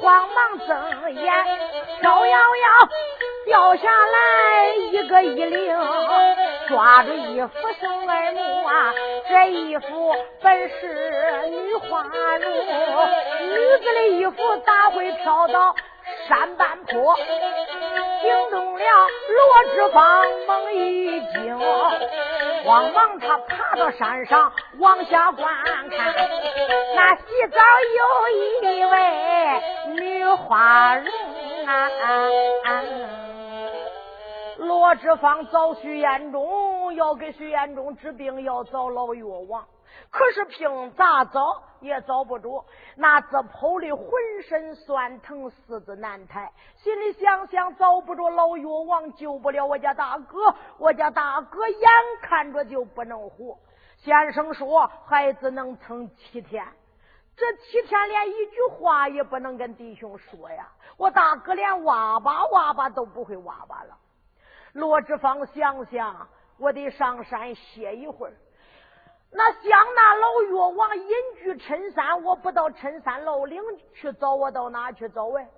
[0.00, 1.32] 慌忙睁眼，
[2.00, 2.88] 飘摇摇
[3.46, 5.76] 掉下来一个衣领，
[6.68, 8.94] 抓住衣服生耳目啊，
[9.28, 12.02] 这衣服本是女花
[12.38, 12.48] 如，
[13.40, 15.74] 女子的衣服咋会飘到
[16.28, 17.16] 山半坡？
[18.22, 18.84] 惊动了
[19.28, 21.58] 罗志芳猛一惊，
[22.64, 23.40] 慌忙他。
[23.78, 25.46] 到山上往下观
[25.88, 26.14] 看，
[26.96, 27.60] 那洗澡
[27.96, 29.62] 有一位
[29.94, 31.06] 女花容
[31.64, 32.82] 啊！
[34.56, 39.64] 罗志芳找徐延忠，要给徐延忠治病，要找老药王，
[40.10, 42.64] 可是凭咋找也找不着。
[42.96, 44.06] 那自剖的浑
[44.48, 51.88] 身酸疼，四肢难抬，心里想想找不着老药王，救不了我家大哥，我家大哥眼
[52.22, 53.56] 看着就不能活。
[54.04, 56.64] 先生说：“孩子能撑七天，
[57.36, 60.68] 这七天连一句话也不能跟弟兄说呀！
[60.96, 63.98] 我大哥连哇吧哇吧都不会哇吧了。”
[64.72, 66.28] 罗志芳想想，
[66.58, 68.34] 我得上山歇一会儿。
[69.30, 69.62] 那想
[69.94, 73.60] 那老药王隐居陈山，我不到陈山老岭
[73.94, 75.48] 去找，我到哪去找哎？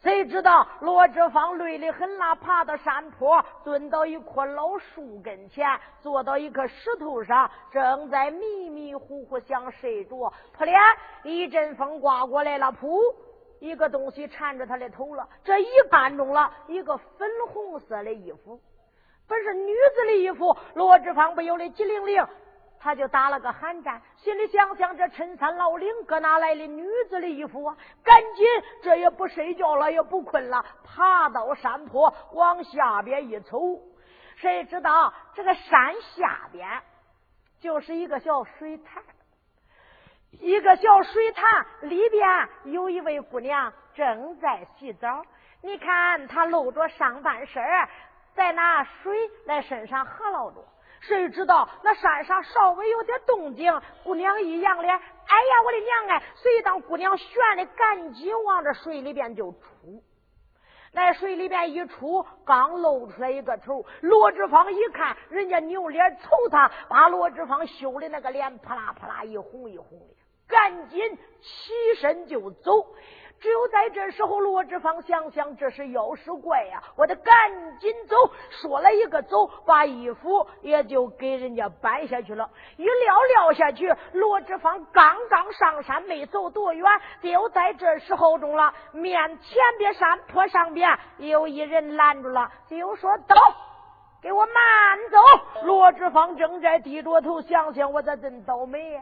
[0.00, 5.66] 谁知道罗志芳累得很啦，爬到山坡，蹲到一棵老树跟前，
[6.00, 10.32] 坐到一颗石头上，正在迷迷糊糊想睡着。
[10.52, 10.78] 扑脸，
[11.24, 13.12] 一阵风刮过来了，噗，
[13.58, 15.28] 一个东西缠着他的头了。
[15.42, 18.60] 这一看中了一个粉红色的衣服，
[19.26, 20.56] 本是女子的衣服。
[20.74, 22.24] 罗志芳不由得急灵灵。
[22.80, 27.76] 他就打了个寒战，心里想想：这陈山老岭搁哪来的女子的衣服啊？
[28.04, 28.46] 赶紧，
[28.82, 33.80] 这也不睡觉了，也不困了，爬到山坡往下边一瞅，
[34.36, 36.82] 谁知道这个山下边
[37.60, 39.02] 就是一个小水潭，
[40.30, 45.24] 一个小水潭里边有一位姑娘正在洗澡。
[45.60, 47.60] 你看她露着上半身，
[48.34, 50.64] 在那水在身上合捞着。
[51.08, 53.72] 谁知道那山上稍微有点动静，
[54.04, 56.22] 姑娘一扬脸，哎呀，我的娘哎！
[56.36, 57.26] 随当姑娘悬
[57.56, 60.02] 的，赶紧往这水里边就出。
[60.92, 63.84] 那水里边一出，刚露出来一个头。
[64.02, 70.14] 罗志芳一看，人家扭脸瞅他，把罗志芳羞的那个脸扑啦扑啦一红一红的，
[70.46, 72.86] 赶紧起身就走。
[73.40, 77.34] 只有在这时候，罗志芳想想这是妖是怪呀，我得赶
[77.78, 78.16] 紧走。
[78.50, 82.50] 说了一个走，把衣服也就给人家搬下去了。
[82.76, 86.84] 一撂撂下去，罗志芳刚刚上山，没走多远，
[87.22, 88.74] 就在这时候中了。
[88.92, 93.34] 面前边山坡上边有一人拦住了，就说：“走，
[94.20, 95.18] 给我慢走。”
[95.64, 99.00] 罗志芳正在低着头想想，我咋真倒霉。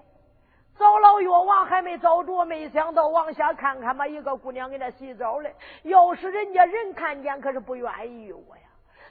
[0.78, 5.54] 找老药王还没找着，没想到往下看看吧，一个姑娘给那洗澡嘞。
[5.82, 8.62] 要是人家人看见，可是不愿意我呀。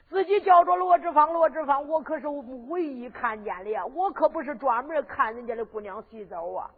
[0.08, 2.28] 自己叫着罗志芳，罗志芳，我可是
[2.68, 3.84] 唯一看见的呀！
[3.86, 6.70] 我可不是专门看人家的姑娘洗澡啊！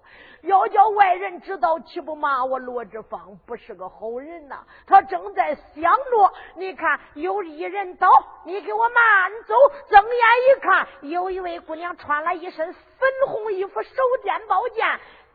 [0.43, 4.65] 要叫外人知道，岂不骂我罗志芳不是个好人呐？
[4.87, 8.09] 他正在想着，你看有一人到，
[8.45, 9.55] 你给我慢走。
[9.91, 13.91] 睁眼一看，有一位姑娘穿了一身粉红衣服，手
[14.25, 14.87] 掂宝剑。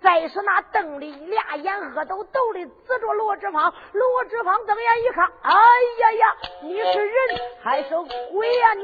[0.03, 5.53] 再是那瞪的俩眼恶抖抖的指着罗志芳，罗志芳瞪眼一看，哎
[5.99, 7.95] 呀呀，你是人还是
[8.33, 8.83] 鬼呀你？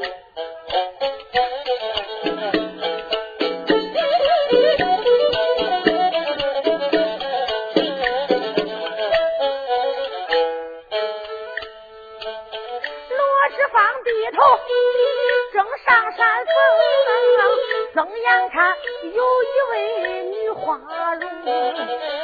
[13.09, 14.41] 罗志芳低头
[15.51, 16.53] 正上山峰，
[17.93, 20.77] 睁眼看有一位女花
[21.15, 21.29] 容。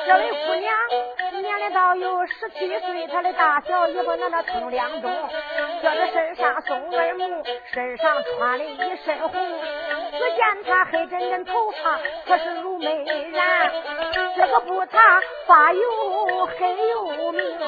[0.06, 0.75] 这位姑娘
[1.41, 5.12] 年龄到有十七岁，她的大小也不能那通两中，
[5.81, 9.31] 叫这身上送耳目，身上穿的一身红。
[10.12, 13.71] 只见她黑真真头发，可是如美髯，
[14.35, 17.59] 这个不擦发又黑又明，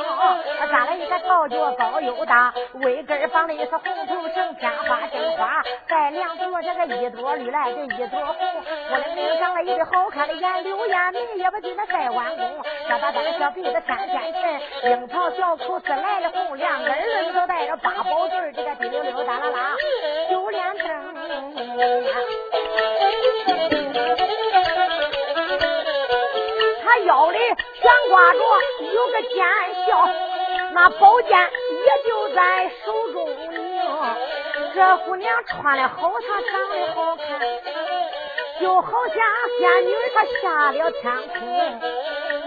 [0.72, 2.54] 扎了一个桃脚高又大，
[2.84, 8.36] 尾根绑的是红头绳，天花金花，带两朵这个一朵绿来的一朵红，
[8.92, 19.76] 我的命长了一对好看的眼，柳眼眉也不及那赛弯弓，小大大的小鼻子天天沉，樱桃小口是来的红，两根儿都带着八宝坠，这个滴溜溜哒啦啦，
[20.30, 20.88] 九连灯。
[26.84, 28.40] 他腰里悬挂着
[28.94, 29.46] 有个尖
[29.86, 30.10] 鞘，
[30.74, 33.58] 那宝剑也就在手中拧。
[34.74, 37.26] 这姑娘穿的好，她长得好看，
[38.60, 39.16] 就好像
[39.60, 41.04] 仙女她下了天
[41.40, 41.40] 空。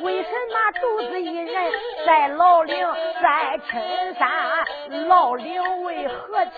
[0.02, 1.72] 为什么独自一人
[2.06, 2.76] 在老岭
[3.22, 4.28] 在深山？
[5.08, 6.50] 老岭为何情？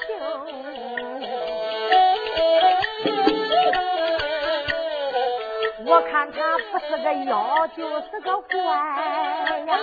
[5.85, 8.57] 我看他不是个妖，就是个怪
[9.67, 9.79] 呀！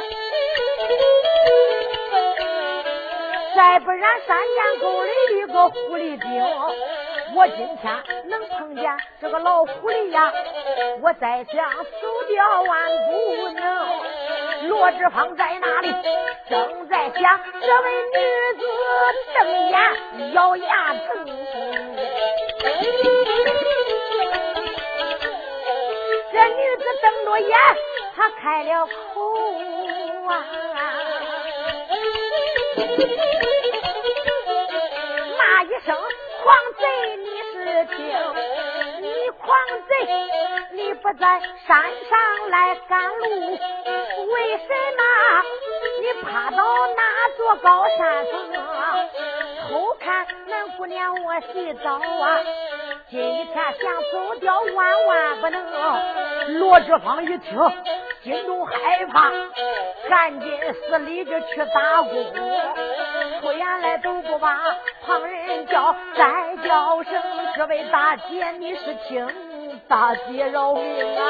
[3.56, 6.30] 再不然山涧沟里一个狐狸精，
[7.36, 10.32] 我今天能碰见这个老狐狸呀，
[11.02, 11.84] 我再想走
[12.28, 14.70] 掉万不能。
[14.70, 15.92] 罗志芳在那里
[16.50, 18.18] 正在想，这位女
[18.58, 18.66] 子
[19.38, 21.26] 瞪眼咬牙疼。
[26.32, 27.58] 这女子瞪着眼，
[28.16, 28.90] 她开了口
[30.28, 30.32] 啊！
[36.44, 36.84] 狂贼，
[37.18, 37.98] 你是听？
[39.02, 39.48] 你狂
[39.88, 39.92] 贼，
[40.72, 43.24] 你不在山上来赶路，
[44.32, 45.02] 为什么
[46.02, 46.64] 你爬到
[46.96, 47.02] 那
[47.38, 48.32] 座高山峰
[49.70, 52.00] 偷看恁姑娘我洗澡啊？
[53.10, 56.60] 今天想走掉，万万不能。
[56.60, 57.60] 罗志芳一听，
[58.24, 59.32] 心中害怕，
[60.10, 62.12] 赶紧死里就去打工。
[63.40, 64.60] 出言来都不把
[65.06, 67.14] 旁人叫，再叫声
[67.56, 69.26] 这位大姐，你是听？
[69.88, 71.24] 大姐饶命啊！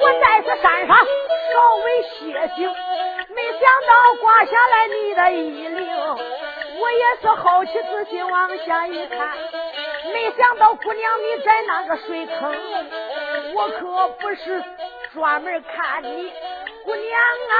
[0.00, 5.86] 我在这山上稍微歇息，没想到刮下来你的衣领。
[6.80, 9.36] 我也是好奇仔细往下一看，
[10.12, 12.54] 没想到姑娘你在那个水坑，
[13.58, 14.62] 我可不是
[15.12, 16.32] 专门看你，
[16.84, 17.54] 姑娘啊，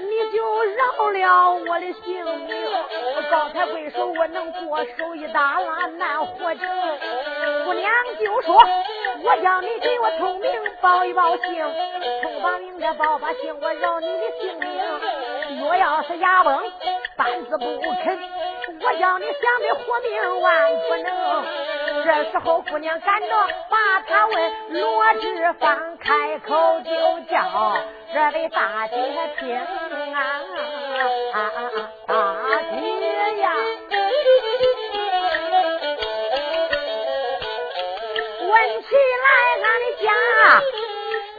[0.00, 2.54] 你就饶了我的性命。
[3.30, 6.68] 高抬贵手，我能过手一打拉难活成。
[7.64, 8.60] 姑娘就说，
[9.22, 11.64] 我叫你给我通名报一报姓，
[12.22, 15.60] 通把名的报把姓，我饶你的性命。
[15.60, 16.60] 若要是哑崩。
[17.16, 17.64] 半子不
[18.02, 18.18] 肯，
[18.82, 21.44] 我叫你想的活命万不能。
[22.02, 23.28] 这时候姑娘赶着
[23.70, 26.90] 把他问，罗志芳开口就
[27.30, 27.76] 叫
[28.12, 28.96] 这位大姐
[29.38, 29.56] 听
[30.12, 30.40] 啊，
[32.06, 32.12] 大
[32.70, 32.74] 姐
[33.40, 33.52] 呀，
[38.40, 38.88] 问起
[39.22, 39.26] 来
[39.62, 40.06] 俺的家，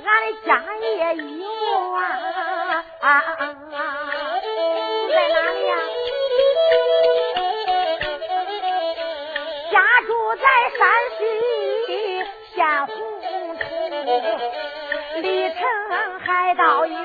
[0.05, 0.83] 俺的家也
[1.15, 2.00] 有啊。
[3.01, 3.03] 在
[10.36, 10.82] 在山
[11.18, 11.20] 西
[12.54, 12.94] 县洪
[13.58, 13.63] 土，
[15.22, 15.60] 离城
[16.20, 16.98] 海道有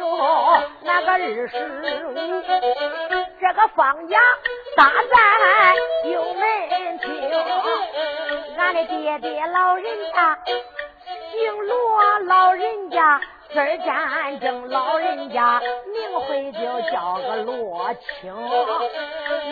[0.83, 2.05] 那个二十五。
[3.41, 4.21] 这个方家
[4.77, 5.77] 大在
[6.11, 7.09] 有门厅，
[8.59, 10.39] 俺的爹爹老人家
[11.31, 13.21] 姓罗，老人家
[13.53, 16.61] 字儿战争，老人家名讳就
[16.93, 18.33] 叫个罗青。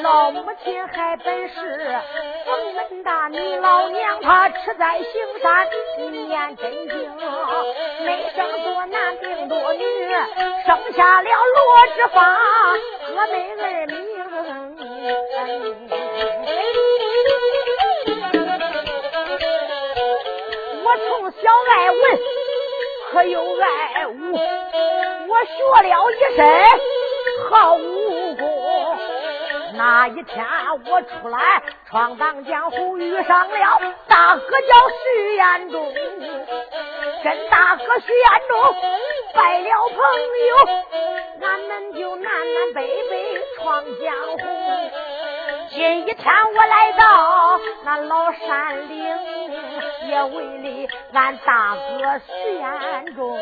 [0.02, 2.00] 老母亲还本是
[2.46, 5.68] 冯门大女老娘，她吃在行山
[6.10, 7.12] 念真经，
[8.04, 9.84] 没生多男病多女，
[10.64, 12.22] 生下了罗之发
[13.08, 13.96] 和美儿名。
[20.84, 22.02] 我从小爱文，
[23.10, 25.52] 可有爱武，我学
[25.88, 26.40] 了一身
[27.48, 28.98] 好武功。
[29.74, 30.44] 那一天
[30.86, 35.94] 我出来闯荡江湖，遇上了大哥叫徐彦中，
[37.24, 38.74] 跟大哥徐彦中
[39.34, 39.96] 拜了朋
[40.48, 40.56] 友，
[41.46, 44.38] 俺们就南南北北闯江湖。
[45.70, 49.16] 今一天我来到那老山岭。
[50.08, 51.80] 也为了俺大哥
[52.26, 53.38] 徐彦中，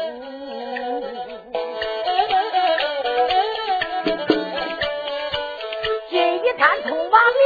[6.10, 7.38] 今一天通把名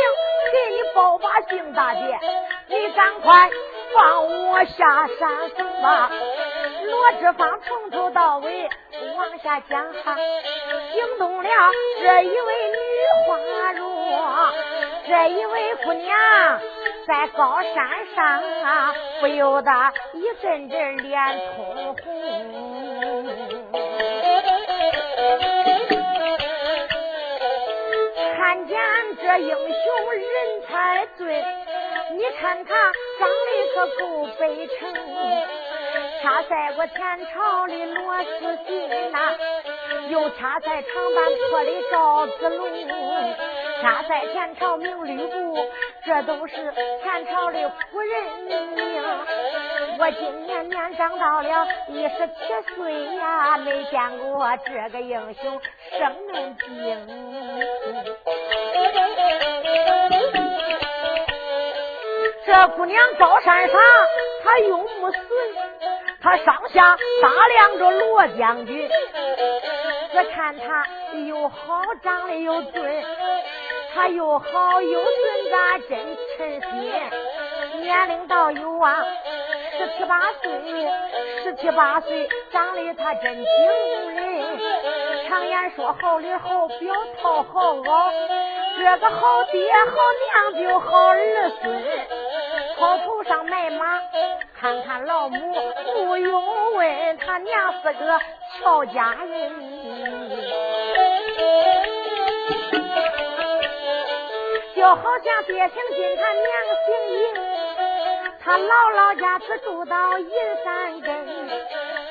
[0.52, 2.18] 给你报把姓大姐，
[2.68, 3.50] 你赶快
[3.94, 5.50] 放我下山
[5.82, 6.10] 吧。
[6.86, 8.70] 罗志芳从头到尾
[9.16, 10.16] 往下讲哈，
[10.94, 11.50] 惊动了
[12.00, 12.78] 这一位女
[13.26, 13.89] 花容，
[15.06, 16.16] 这一位姑娘。
[17.06, 17.74] 在高山
[18.14, 19.72] 上啊，不由得
[20.12, 21.96] 一阵阵脸通红。
[28.36, 28.78] 看见
[29.20, 30.22] 这英雄人
[30.68, 31.26] 才俊，
[32.16, 32.74] 你看他
[33.18, 34.94] 长得可够悲诚，
[36.22, 36.96] 恰赛过前
[37.34, 39.18] 朝的罗斯金呐，
[40.10, 43.59] 又恰赛长坂坡的赵子龙。
[43.82, 45.58] 他在前朝名吕布，
[46.04, 46.54] 这都是
[47.02, 48.70] 前朝的夫人名。
[49.98, 55.60] 我今年年长到了一十七岁呀，没见过这个英雄
[55.98, 56.66] 生人精。
[62.46, 63.80] 这姑娘高山上，
[64.44, 65.22] 她用木笋，
[66.22, 68.90] 她上下打量着罗将军。
[70.12, 70.86] 我看他
[71.28, 72.72] 又好，长得又俊。
[73.92, 76.92] 他又好又俊，咋真称心？
[77.82, 79.04] 年龄倒有啊，
[79.78, 80.50] 十七八岁，
[81.42, 84.58] 十七八岁，长得他真惊人。
[85.28, 88.12] 常言说好里好表，讨好袄，
[88.78, 89.96] 这个好爹好
[90.52, 91.82] 娘就好儿孙。
[92.76, 94.00] 草头上卖马，
[94.58, 95.54] 看看老母
[95.94, 98.20] 不用问，他娘是个
[98.58, 99.79] 俏佳人。
[104.80, 106.46] 就好像爹姓金，他娘
[106.86, 107.34] 姓银，
[108.42, 110.30] 他姥姥家是住到银
[110.64, 111.50] 山根，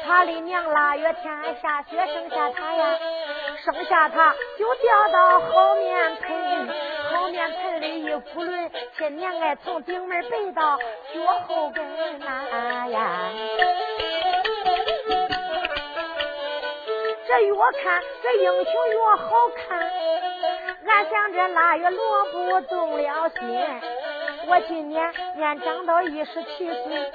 [0.06, 3.00] 他的娘腊月天下雪生下他呀，
[3.66, 6.70] 生下他就掉到后面盆，
[7.12, 13.32] 后面盆里一咕轮，亲娘哎从顶门背到脚后跟呐呀，
[17.28, 20.29] 这越看这英雄越好看。
[20.90, 23.40] 俺想着腊月萝卜动了心，
[24.48, 27.12] 我今年年长到一十七岁，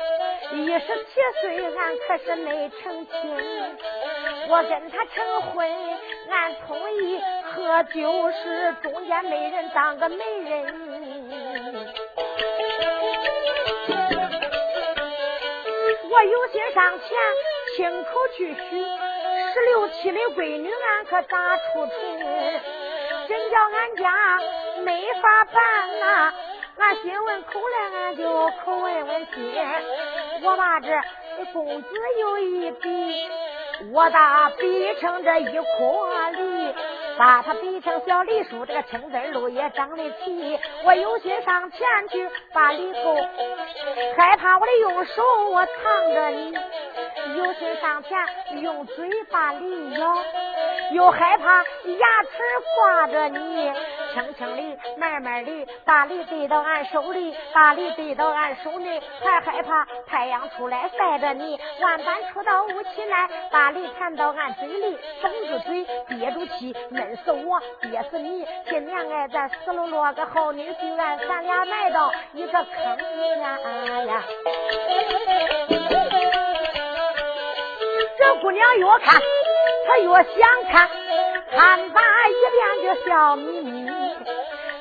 [0.53, 3.13] 一十七岁俺可是没成亲，
[4.49, 5.69] 我跟他成婚，
[6.31, 7.21] 俺同意
[7.53, 10.67] 喝酒时中间没人当个媒人，
[16.11, 17.09] 我有心上前
[17.77, 18.87] 亲口去许，
[19.53, 21.95] 十六七的闺女俺可咋出春？
[23.29, 24.13] 真叫俺家
[24.85, 26.35] 没法办呐！
[26.77, 28.25] 俺心问口来，俺就
[28.65, 29.55] 口问问心。
[30.43, 30.89] 我把这
[31.53, 31.89] 公子
[32.21, 33.29] 有一笔，
[33.93, 36.75] 我把比成这一颗梨，
[37.17, 40.59] 把它比成小梨树，这个青枝路也长得齐。
[40.85, 43.15] 我有心上前去把梨扣，
[44.17, 46.59] 害怕我的用手我藏着你，
[47.37, 48.19] 有心上前
[48.61, 50.17] 用嘴把梨咬。
[50.95, 52.31] 又害怕牙齿
[52.77, 53.73] 挂着你，
[54.15, 68.47] 轻轻的、慢慢的把梨递到俺手里，把梨递到俺手里，还害怕太阳出来晒着你，万般出到雾气来，把梨弹到俺嘴里，封住嘴，憋住气，闷死我，憋死你。
[68.71, 73.59] 今年哎，咱死了落个好女婿，俺咱俩埋到一个坑里啊
[74.05, 74.23] 呀。
[78.17, 79.21] 这姑娘越看。
[79.87, 80.89] 他越想看，
[81.51, 83.91] 看罢一遍就笑眯眯。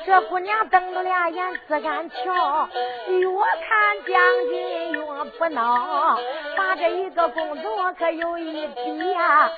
[0.06, 2.68] 这姑娘瞪着俩眼自敢瞧，
[3.08, 3.28] 越
[3.68, 4.14] 看将
[4.50, 5.00] 军越
[5.40, 6.20] 不恼，
[6.58, 9.50] 把这一个公主可有一比呀，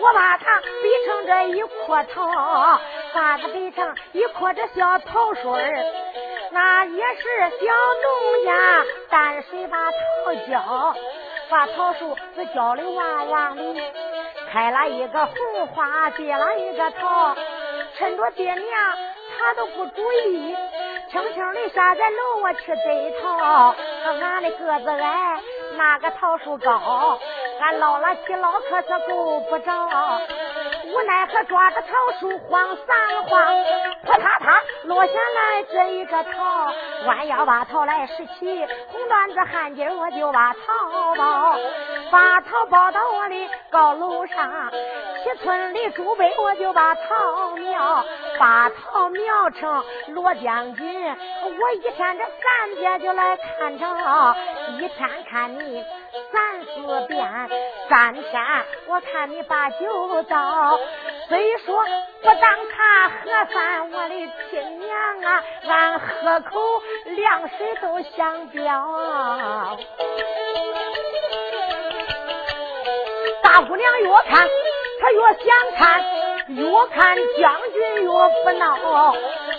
[0.00, 2.80] 我把她比成这一棵桃，
[3.14, 5.56] 把她比成一棵这小桃树，
[6.50, 10.96] 那也是小农家担水把桃浇，
[11.48, 13.62] 把桃树子浇的旺旺的，
[14.52, 17.34] 开了一个红花，结了一个桃，
[17.96, 18.64] 趁着爹娘。
[19.38, 20.54] 他都不注意，
[21.10, 23.74] 轻轻的下在楼我去摘桃。
[24.20, 25.40] 俺的个子矮，
[25.78, 27.18] 那个桃树高，
[27.60, 30.20] 俺老了起捞可是够不着。
[30.92, 31.88] 无奈何抓着桃
[32.20, 33.64] 树晃三晃，
[34.04, 36.72] 扑嗒嗒落下来这一个桃。
[37.06, 41.56] 弯腰把桃来拾起，红缎子汗巾我就把桃包，
[42.10, 44.70] 把桃包到我的高楼上。
[45.22, 48.04] 七村里朱北我就把桃苗，
[48.38, 51.16] 把桃苗成罗将军。
[51.44, 54.36] 我一天这三天就来看着，
[54.78, 55.84] 一天看你
[56.30, 57.26] 三四遍，
[57.88, 58.24] 三天
[58.86, 60.78] 我看你把酒倒。
[61.28, 61.82] 虽说
[62.20, 64.14] 不当茶喝饭，我的
[64.50, 69.78] 亲娘啊，俺喝口凉水都想飙。
[73.42, 74.46] 大姑娘越看。
[75.00, 76.04] 她越想看，
[76.46, 78.08] 越看将军越
[78.44, 79.16] 不闹。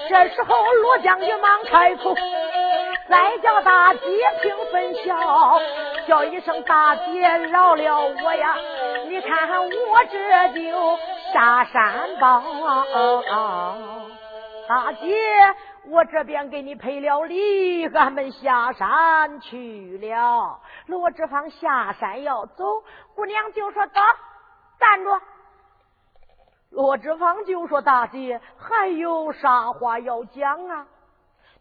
[0.07, 2.15] 这时候罗将军忙开口，
[3.09, 3.99] 再叫大姐
[4.41, 5.59] 听分晓，
[6.07, 8.55] 叫一声大姐饶了我呀！
[9.07, 9.69] 你看看我
[10.09, 10.97] 这就
[11.33, 12.41] 下山报。
[14.67, 15.15] 大姐，
[15.87, 20.59] 我这边给你赔了礼，俺们下山去了。
[20.87, 22.63] 罗志芳下山要走，
[23.15, 23.99] 姑娘就说：“走，
[24.79, 25.09] 站住。”
[26.71, 30.87] 罗志芳就说：“大姐，还有啥话要讲啊？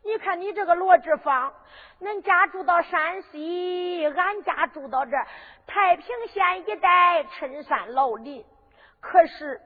[0.05, 1.53] 你看你这个罗志芳，
[2.01, 5.17] 恁家住到山西，俺家住到这
[5.67, 8.45] 太平县一带，深山老林。
[9.01, 9.61] 可是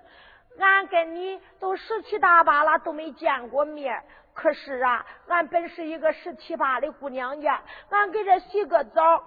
[0.59, 4.03] 俺跟你都十七八了，都没见过面。
[4.35, 9.25] 可是啊，俺本是一个十七八的姑娘家，俺给这洗个澡。”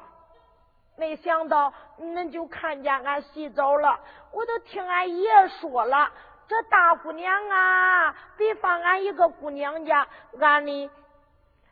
[0.95, 3.99] 没想到恁就看见俺洗澡了，
[4.33, 6.11] 我都听俺爷说了，
[6.49, 10.07] 这大姑娘啊，比方俺一个姑娘家，
[10.39, 10.89] 俺的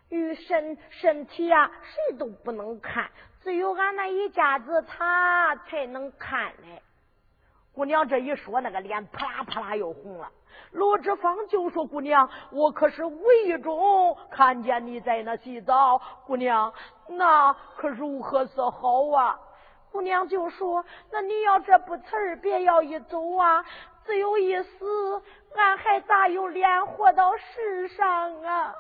[0.10, 3.10] 与身身体啊，谁都不能看，
[3.42, 6.84] 只有俺那一家子他才能看嘞。
[7.74, 10.32] 姑娘这一说，那个脸啪啦啪啦又红了。
[10.72, 16.72] 罗志芳就说：“姑娘，我可是无意中看见你在那洗澡，姑娘，
[17.08, 19.40] 那可如何是好啊？”
[19.92, 23.64] 姑娘就说：“那你要这不辞儿，别要一走啊，
[24.08, 25.22] 只有一死，
[25.54, 28.74] 俺还咋有脸活到世上啊？”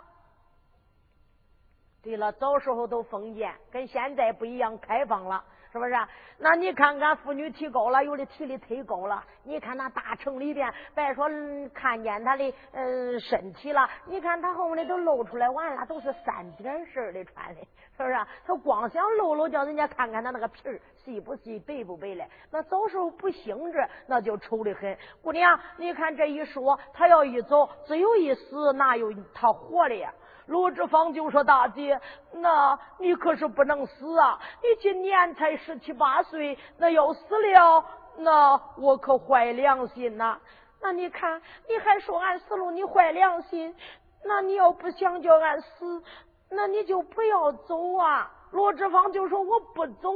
[2.02, 5.44] 对了，早时候都封建，跟现在不一样，开放了。
[5.72, 5.94] 是不是？
[6.40, 9.24] 那你看看妇女提高了，有的提的忒高了。
[9.44, 11.28] 你看那大城里边，别说
[11.74, 17.62] 看见她的嗯身体了，你看她后面的都露出来完了，都是三点式的穿的，
[17.98, 18.16] 是不是？
[18.46, 22.28] 她光想露露，叫人家看看她那个皮儿细不细，白不白嘞。
[22.52, 24.98] 那早时候不兴致，那就丑的很。
[25.22, 30.14] 姑娘，你看这一说，她要一走，只有一死，哪有她活的呀？
[30.48, 32.00] 罗志芳就说：“大姐，
[32.32, 34.40] 那你可是不能死啊！
[34.64, 37.84] 你今年才十七八岁，那要死了，
[38.20, 40.40] 那我可坏良心呐！
[40.82, 43.76] 那你看，你还说俺死了，你坏良心？
[44.24, 46.02] 那你要不想叫俺死，
[46.50, 50.14] 那你就不要走啊！”罗志芳就说：“我不走，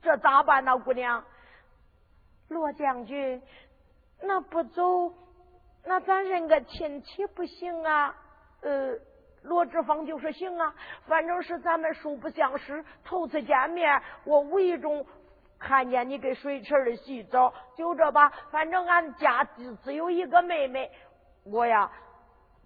[0.00, 1.24] 这咋办呢，姑娘？”
[2.48, 3.42] 罗将军，
[4.22, 5.12] 那不走，
[5.84, 8.14] 那咱认个亲戚不行啊？
[8.62, 8.96] 呃。
[9.46, 10.74] 罗志芳就说：“行啊，
[11.06, 15.04] 反正是咱们素不相识，头次见面，我无意中
[15.58, 18.32] 看见你给水池里洗澡，就这吧。
[18.50, 20.90] 反正俺家只只有一个妹妹，
[21.44, 21.90] 我呀。”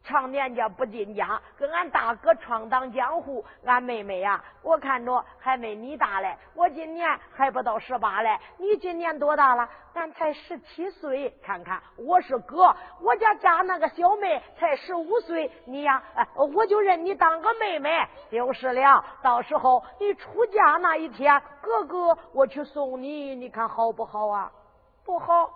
[0.03, 3.45] 常年家不进家，跟俺大哥闯荡江湖。
[3.65, 6.37] 俺妹妹呀，我看着还没你大嘞。
[6.55, 9.69] 我今年还不到十八嘞，你今年多大了？
[9.93, 11.31] 俺才十七岁。
[11.43, 15.53] 看看，我是哥，我家家那个小妹才十五岁。
[15.67, 16.03] 你呀，
[16.55, 19.05] 我就认你当个妹妹就是了。
[19.23, 24.51] 到时候你出嫁那一天，哥哥我去送你，你看好不好啊？
[25.05, 25.53] 不好，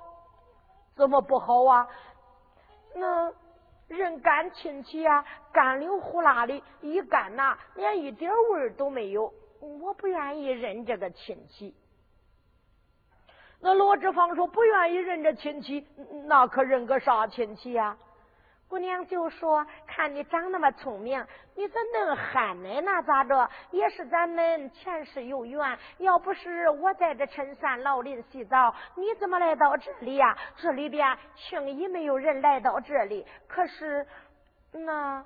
[0.94, 1.88] 怎么不好啊？
[2.94, 3.32] 那。
[3.96, 9.32] 认干亲戚呀，干溜呼啦的，一干呐，连一点味儿都没有。
[9.60, 11.74] 我不愿意认这个亲戚。
[13.60, 15.86] 那罗志芳说不愿意认这亲戚，
[16.26, 17.96] 那可认个啥亲戚呀？
[18.66, 21.24] 姑娘就说：“看你长那么聪明，
[21.54, 22.80] 你怎能憨呢？
[22.80, 23.48] 那咋着？
[23.70, 25.78] 也是咱们前世有缘。
[25.98, 30.36] 要不是我在这深山老林洗澡，你怎么来到这里呀？
[30.56, 33.24] 这里边轻易没有人来到这里。
[33.46, 34.06] 可是，
[34.72, 35.24] 那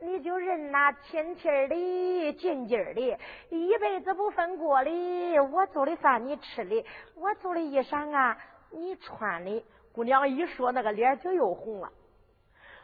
[0.00, 3.18] 你就认那亲亲的、近近的，
[3.50, 5.40] 一辈子不分过的。
[5.40, 6.84] 我做的饭你吃的，
[7.14, 8.36] 我做的衣裳啊
[8.72, 11.88] 你穿的。”姑娘一说，那个脸就又红了。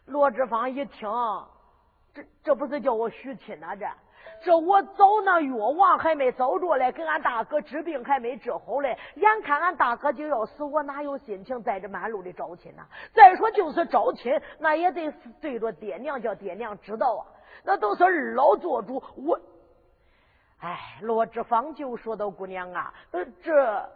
[0.07, 1.09] 罗志芳一听，
[2.15, 3.77] 这这不是叫我许亲呐？
[3.77, 3.87] 这
[4.43, 8.99] 这我找那药王还没找着嘞，给俺大哥治病还没治好嘞。
[9.17, 12.83] 眼看俺大哥就要死，我哪有心情在这满路的找亲呢？
[13.13, 17.23] 再说就是找亲，那也得对着爹娘叫爹娘知道啊。
[17.63, 19.39] 那都是二老做主，我
[20.61, 23.91] 哎，罗志芳就说到姑娘啊，呃，这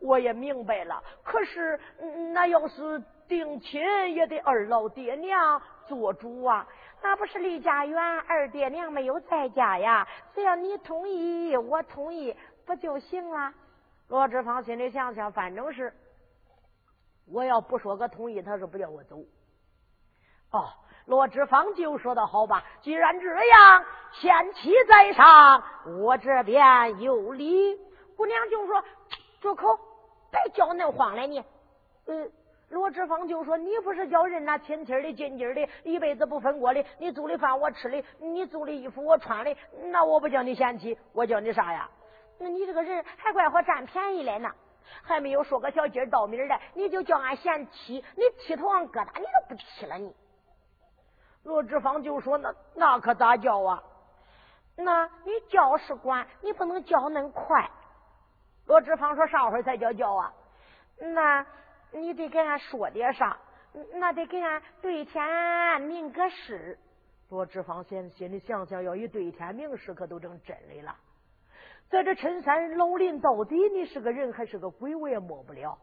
[0.00, 1.02] 我也明白了。
[1.22, 1.78] 可是
[2.32, 3.02] 那要是……
[3.30, 3.80] 定亲
[4.12, 6.66] 也得二老爹娘做主啊，
[7.00, 10.08] 那不是离家远，二爹娘没有在家呀。
[10.34, 13.54] 只要你同意，我同意，不就行了？
[14.08, 15.94] 罗志芳心里想想，反正是
[17.32, 19.16] 我要不说个同意，他是不叫我走。
[20.50, 20.68] 哦，
[21.06, 25.62] 罗志芳就说的好吧，既然这样，贤妻在上，
[26.00, 27.78] 我这边有礼。
[28.16, 28.84] 姑娘就说
[29.40, 29.78] ：“住口，
[30.32, 31.44] 别叫恁慌了你。”
[32.06, 32.32] 嗯。
[32.70, 36.84] 罗志芳就说：“你不是叫人呐亲亲的、近近的，一辈子不分过的。
[36.98, 39.56] 你做的饭我吃的，你做的衣服我穿的，
[39.90, 41.90] 那我不叫你嫌弃，我叫你啥呀？
[42.38, 44.48] 那你这个人还怪我占便宜来呢，
[45.02, 50.14] 还没有说个小鸡儿米儿的，你就叫俺嫌弃，你剃头上疙瘩你都不剃了你。”
[51.42, 53.82] 罗志芳就说：“那那可咋叫啊？
[54.76, 57.68] 那你叫是管，你不能叫恁快。”
[58.66, 60.32] 罗志芳说：“啥会儿才叫叫啊？
[61.00, 61.44] 那。”
[61.92, 63.36] 你得给俺说点啥，
[63.94, 66.78] 那得给俺对天明个誓。
[67.28, 70.94] 罗志芳心心里想想，要一对天明誓，可都成真的了。
[71.88, 75.76] 在这深山老林，到底你是个人还是个鬼，我也摸不了。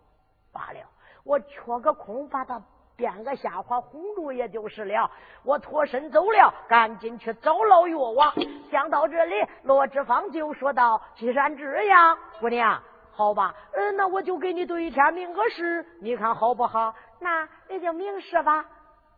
[0.54, 0.80] 罢了，
[1.24, 2.62] 我缺个空，把他
[2.96, 5.12] 编个瞎话哄住，也就是了。
[5.44, 8.34] 我脱身走了，赶紧去找老药王。
[8.72, 12.82] 想到这里，罗志芳就说道：“既然这样，姑娘。”
[13.18, 16.94] 好吧，嗯，那我就给你对天明个事，你看好不好？
[17.20, 18.64] 那你就明示吧。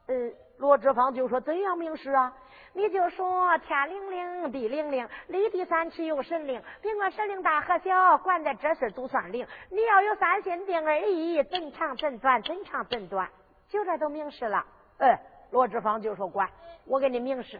[0.08, 2.34] 嗯，罗志芳就说怎样明示啊？
[2.72, 9.46] 你就说天灵灵，地灵灵，立地三尺有神灵，别管神灵大和小，管在这事都算灵。
[9.70, 13.30] 你要有三心定二意，怎长怎短，怎长怎短，
[13.68, 14.66] 就这都明示了。
[15.00, 15.20] 哎，
[15.52, 16.50] 罗志芳就说管，
[16.86, 17.60] 我给你明示，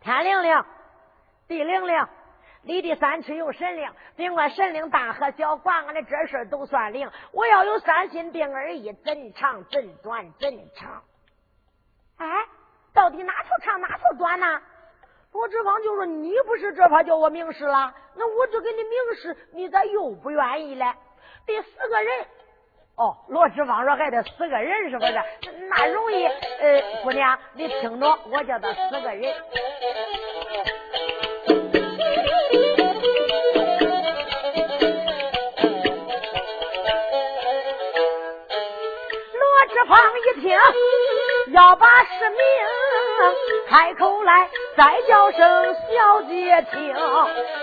[0.00, 0.64] 天灵灵，
[1.46, 2.04] 地灵灵。
[2.64, 7.10] 立地三尺有神灵，尽管神灵大和小，管俺的这事都算灵。
[7.32, 11.02] 我要有三心病二意，怎长怎短怎长。
[12.18, 12.26] 哎，
[12.94, 14.60] 到底哪头长哪头短呢？
[15.32, 17.94] 罗志芳就说：“你不是这怕叫我明示了？
[18.14, 20.94] 那我就给你明示，你咋又不愿意了？
[21.46, 22.26] 得死个人。”
[22.96, 25.12] 哦，罗志芳说：“还得死个人，是不是？
[25.70, 26.26] 那容易。
[26.26, 29.34] 呃，姑娘，你听着，我叫他死个人。”
[40.42, 40.58] 听
[41.52, 42.38] 要把实名
[43.68, 46.96] 开口来，再叫声小姐听。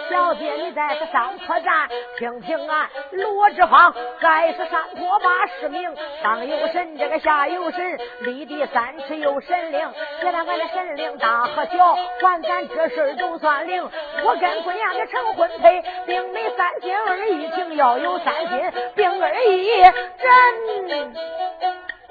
[0.10, 9.92] 小姐你在这上坡站听听啊，罗志芳该是山坡把实名，上有神，这个下有神，立地三尺有神灵。
[10.22, 13.84] 别看俺的神灵大和小，管咱这事都算灵。
[14.24, 19.82] 我跟姑娘的成婚配，并没三心二意情，要有三心并二意
[20.18, 21.14] 真。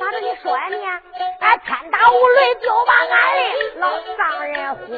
[0.09, 0.77] 咋着你说呀你？
[1.39, 4.89] 俺天打五雷就把俺的老丈人轰。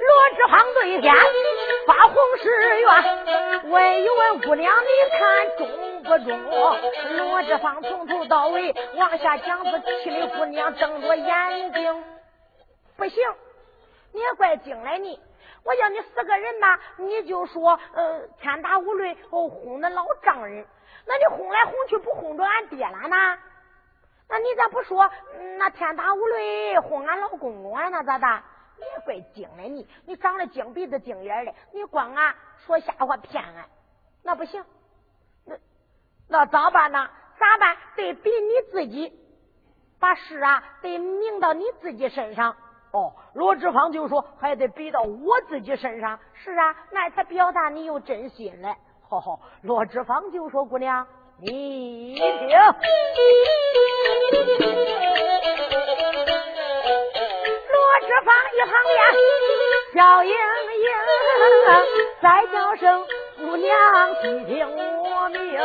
[0.00, 1.14] 罗志芳对天
[1.86, 6.40] 发红誓愿，问一问姑娘，你看中不中？
[7.16, 12.04] 罗志芳从头到尾往下讲，子气的姑娘瞪着眼睛，
[12.96, 13.22] 不行，
[14.12, 15.20] 你也怪精来你。
[15.64, 20.66] 我叫你死个人吧，你就说呃天打五雷轰那老丈人，
[21.06, 23.16] 那你轰来轰去不轰着俺爹了呢？
[24.28, 25.10] 那你咋不说
[25.58, 27.88] 那天打五雷轰俺老公公啊？
[27.88, 28.42] 那咋的？
[28.76, 32.34] 你也怪精的你，你长得精鼻子精眼的，你光啊
[32.66, 33.68] 说瞎话骗俺，
[34.22, 34.64] 那不行，
[35.46, 35.56] 那
[36.28, 37.08] 那咋办呢？
[37.38, 37.76] 咋办？
[37.96, 39.18] 得比你自己
[39.98, 42.56] 把事啊得明到你自己身上。
[42.94, 48.72] 哦，罗志芳就说还得比到我自己身上，是啊，那才表达你有真心嘞。
[49.08, 51.04] 好好，罗志芳就说姑娘，
[51.40, 52.22] 你听。
[57.68, 58.96] 罗志芳一旁边
[59.92, 60.86] 笑盈盈，
[62.22, 63.04] 再叫声
[63.44, 65.28] 姑娘细听我。
[65.28, 65.58] 命，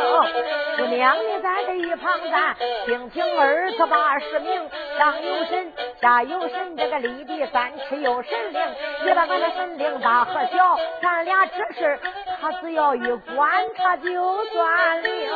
[0.76, 8.60] 姑娘你在这一旁站，听听儿子把使命，上有神，下有神，这个立地三尺有神灵，
[9.04, 12.00] 你把俺的神灵大和小，咱俩这事
[12.40, 13.00] 他只要一
[13.34, 15.30] 管他就算灵。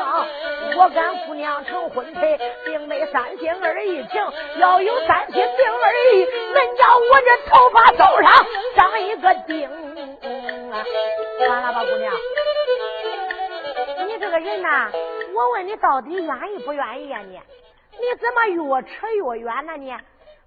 [0.77, 4.23] 我跟姑娘成婚配，并没三心二意情，
[4.59, 9.94] 要有三心并二意，恁叫我这头发头上长一个钉。
[11.49, 12.13] 完了吧，姑娘。
[14.07, 14.91] 你这个人呐，
[15.35, 17.21] 我问你到底愿意不愿意呀？
[17.21, 17.41] 你
[17.99, 19.77] 你怎么越扯越远呢？
[19.77, 19.95] 你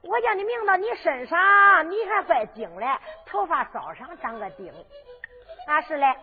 [0.01, 2.85] 我叫你明到你身上，你还怪精嘞，
[3.25, 4.73] 头发梢上长个钉，
[5.65, 6.15] 那是嘞，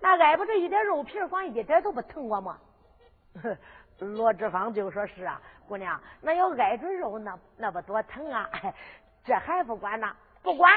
[0.00, 2.58] 那挨不着一点肉皮，光一点都不疼我吗？
[3.98, 8.48] 罗志芳就说是啊，姑娘，那要挨着肉，那那不多疼啊？
[9.24, 10.08] 这还不管呢？
[10.42, 10.72] 不管。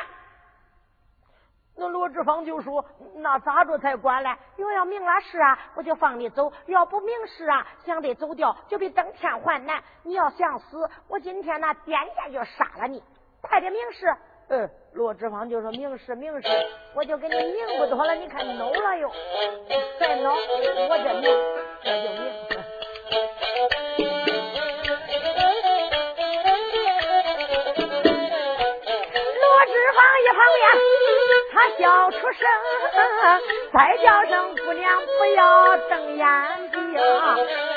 [1.78, 4.30] 那罗志芳就说：“那咋着才管嘞？
[4.58, 9.82] 我要明了事啊，我就放你走；要不明事啊，想得走掉，就比登天还难。
[10.04, 13.02] 你要想死，我今天那点剑就杀了你。
[13.42, 14.06] 快点明事。”
[14.50, 16.48] 嗯，罗志芳就说明事明事，
[16.94, 18.14] 我就给你明不多了。
[18.16, 19.10] 你看孬了又，
[19.98, 20.30] 再孬，
[20.90, 21.24] 我这明
[21.82, 22.22] 这就明。
[29.40, 31.21] 罗志芳一旁边。
[31.54, 32.48] 他叫出声，
[33.74, 36.26] 再叫声姑娘不要睁眼
[36.72, 36.80] 睛，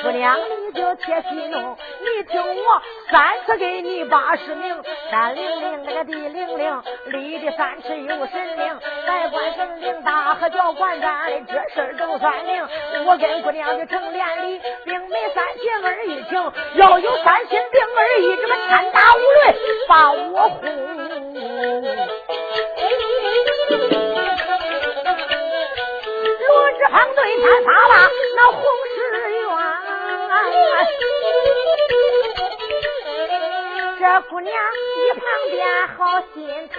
[0.03, 12.69] 姑娘你就且息怒，你听我三次给你八十名，山灵灵那个地灵灵，立的三尺有神灵，来管神灵大和小管咱这事儿都算灵。
[13.07, 19.57] 我跟姑娘就成连理，并没三心二意情，要有三心并二意，这个天打五雷
[19.89, 20.63] 把我轰。
[26.95, 27.93] 罗志芳对他撒把
[28.37, 28.63] 那红
[28.95, 28.97] 石
[29.35, 29.43] 冤，
[33.99, 35.99] 这姑娘一旁边好
[36.33, 36.35] 心
[36.69, 36.77] 疼，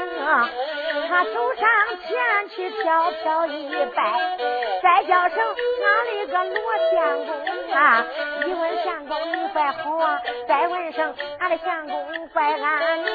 [1.10, 1.68] 她走上
[2.08, 4.38] 前去飘飘一拜，
[4.82, 5.38] 再叫声
[5.84, 6.58] 俺那个罗
[6.94, 7.30] 相公
[7.74, 8.06] 啊，
[8.46, 13.06] 一问相公你怪好啊，再问声俺的相公怪安宁。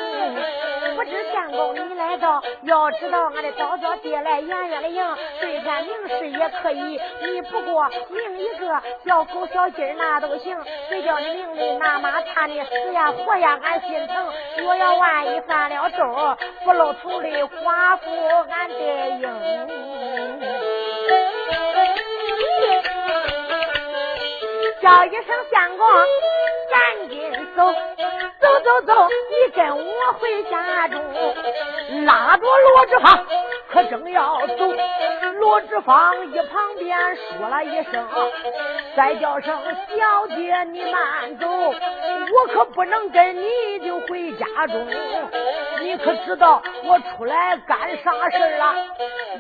[1.01, 5.03] 不知相公你来到，要知道俺的早早爹来远远的迎，
[5.41, 7.01] 对天明事也可以。
[7.23, 10.59] 你不过明一个小狗小鸡那都行，
[10.91, 14.31] 谁叫你明里那马怕你死呀活呀，俺心疼。
[14.59, 16.05] 若要万一犯了咒，
[16.67, 18.11] 不露头的寡妇
[18.51, 19.71] 俺得应。
[24.83, 25.87] 叫一声相公，
[27.57, 27.73] 走。
[28.41, 31.03] 走走走，你跟我回家中，
[32.07, 33.27] 拉着罗志芳，
[33.71, 34.73] 可正要走。
[35.41, 38.07] 罗志芳一旁边说了一声
[38.95, 44.87] ：“再叫声小姐，你慢走，我可不能跟你就回家中。
[45.81, 48.75] 你可知道我出来干啥事了？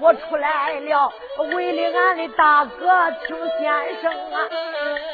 [0.01, 1.13] 我出来了，
[1.55, 4.49] 为了俺的大哥听先生啊。”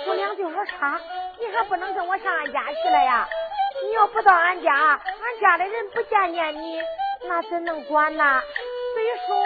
[0.07, 1.01] 姑娘就说：“啥？
[1.41, 3.27] 你还不能跟我上俺家去了呀？”
[3.85, 6.81] 你要不到俺家，俺家的人不见见你，
[7.29, 8.41] 那怎能管呢？
[8.97, 9.37] 虽说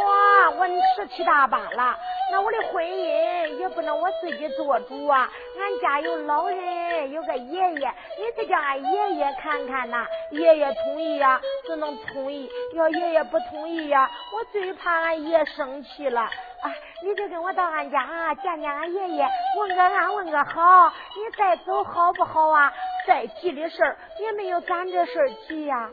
[0.59, 1.99] 我十七大八了，
[2.31, 5.29] 那我的婚姻也不能我自己做主啊。
[5.59, 10.07] 俺家有老人，有个爷爷，你得叫俺爷爷看看呐。
[10.31, 16.21] 爷爷同意呀，只能同意；要爷爷不同意呀，我最怕俺爷生气了。
[16.21, 16.71] 啊，
[17.03, 20.93] 你就跟我到俺家见见俺爷爷，问个安，问个好。
[21.17, 22.73] 你再走好不好啊？
[23.05, 25.91] 再急的事儿也没有咱这事儿急呀。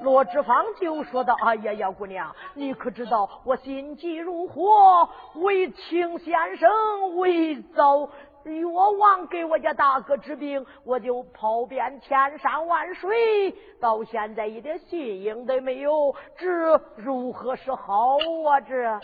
[0.00, 8.08] 罗志芳就说道：“哎呀呀，姑娘，你可知道我心急如火，为请先生，为早。”
[8.42, 18.16] 药王给我家大哥治病，我就跑遍千山万水，到现在一点信应都没有，这如何是好
[18.48, 18.58] 啊？
[18.60, 18.98] 这啊，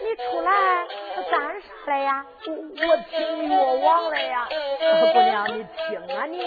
[0.00, 0.86] 你出来
[1.30, 2.26] 干啥来呀？
[2.46, 4.48] 我我听药王来呀，
[5.12, 6.38] 姑娘你听啊你。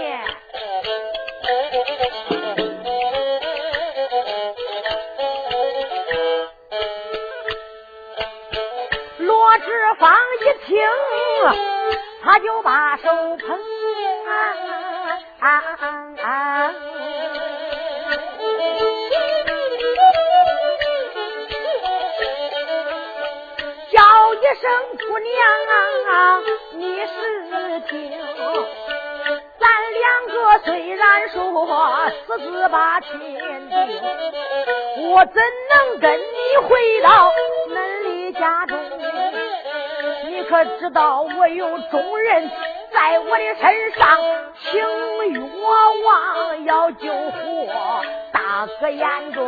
[9.99, 10.77] 方一听。
[12.23, 13.03] 他就把手
[13.37, 13.59] 捧，
[23.91, 25.29] 叫一声姑娘。
[26.73, 27.93] 你是听。
[29.59, 30.33] 咱两个
[30.65, 31.37] 虽然说
[32.25, 33.71] 私自把亲定，
[35.11, 35.35] 我怎
[35.69, 37.31] 能跟你回到
[40.47, 42.51] 可知道我有重任
[42.93, 44.19] 在我的身上，
[44.61, 44.79] 请
[45.31, 45.41] 冤
[46.03, 49.43] 枉要救活大哥眼中。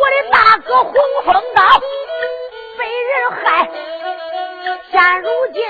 [0.00, 0.92] 我的大哥洪
[1.24, 1.62] 峰高
[2.76, 3.70] 被人害，
[4.90, 5.62] 现如今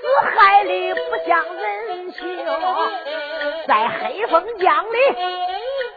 [0.00, 2.22] 自害的不像人形，
[3.66, 4.96] 在黑风江里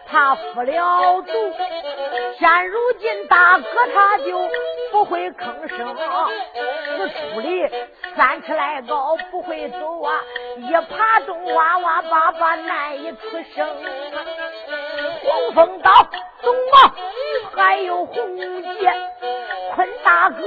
[0.09, 1.31] 他服了毒，
[2.39, 4.49] 现如今大哥他就
[4.91, 5.95] 不会吭声，
[6.85, 7.69] 四处里
[8.15, 10.21] 三尺来高不会走啊，
[10.57, 13.17] 一爬洞哇哇叭叭难以出
[13.53, 13.67] 声，
[15.23, 15.91] 黄风刀
[16.41, 16.91] 东毛。
[17.55, 18.93] 还有红剑
[19.73, 20.37] 困大哥，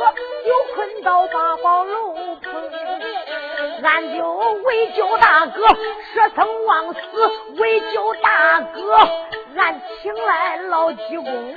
[0.46, 2.70] 又困到八宝楼棚，
[3.82, 4.32] 俺就
[4.64, 5.66] 为救大哥，
[6.14, 7.00] 舍生忘死，
[7.58, 8.98] 为救大哥，
[9.56, 11.54] 俺请来老济公，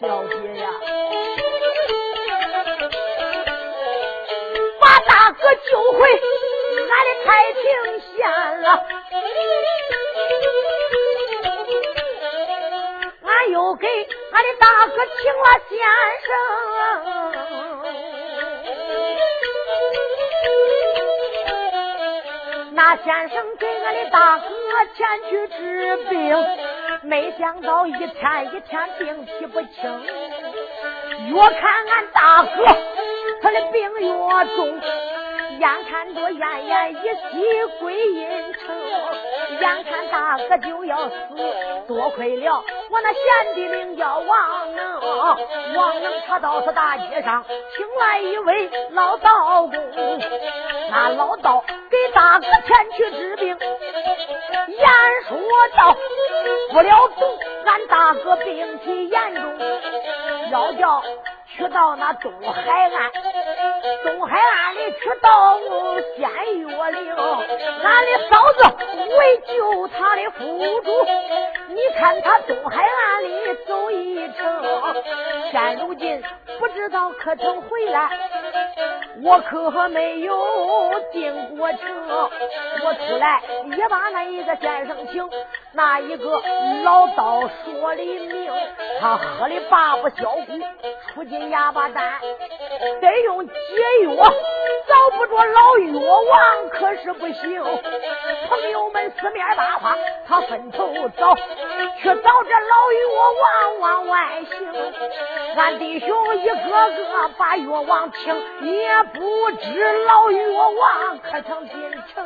[0.00, 0.70] 小姐呀，
[4.80, 7.60] 把大哥救回俺的太平
[8.00, 8.08] 县
[8.62, 8.66] 了。
[13.24, 13.86] 俺又给
[14.32, 15.78] 俺的大哥请了先
[16.24, 16.30] 生，
[22.72, 24.44] 那先生给俺的大哥
[24.94, 26.46] 前去治病，
[27.02, 30.02] 没想到一天一天病体不轻，
[31.28, 32.48] 越看俺大哥
[33.42, 34.08] 他的病越
[34.56, 34.80] 重。
[35.58, 38.76] 眼看着奄奄一息归阴城，
[39.58, 41.14] 眼看大哥就要死，
[41.88, 45.00] 多亏了我那贤弟名叫王能，
[45.74, 47.44] 王能他到他大街上
[47.76, 50.20] 请来一位老道公，
[50.92, 53.58] 那老道给大哥前去治病，
[54.78, 54.88] 言
[55.28, 55.38] 说
[55.76, 55.96] 到
[56.70, 59.42] 不了毒，俺大哥病体严重，
[60.50, 61.02] 要叫。
[61.56, 63.10] 去到那东海岸，
[64.04, 65.58] 东海岸里去到
[66.16, 66.28] 仙
[66.60, 67.16] 岳岭，
[67.82, 68.58] 俺的嫂子
[69.18, 71.06] 为救他的夫主，
[71.68, 74.62] 你看他东海岸里走一程，
[75.50, 76.22] 现如今
[76.58, 78.10] 不知道可曾回来，
[79.22, 80.36] 我可没有
[81.12, 81.78] 进过城，
[82.84, 83.40] 我出来
[83.76, 85.28] 也把那一个先生请，
[85.72, 86.42] 那一个
[86.84, 88.52] 老道说的明，
[89.00, 90.60] 他喝的八不消苦，
[91.14, 91.38] 出进。
[91.48, 92.20] 哑巴蛋
[93.00, 94.10] 得用解药，
[94.88, 97.62] 找不着老药王可是不行。
[98.48, 103.00] 朋友们四面八方，他分头找，去找这老药
[103.40, 104.56] 王往外行。
[105.56, 108.34] 俺弟兄一个个把药王请，
[108.66, 112.24] 也不知老药王可曾进城。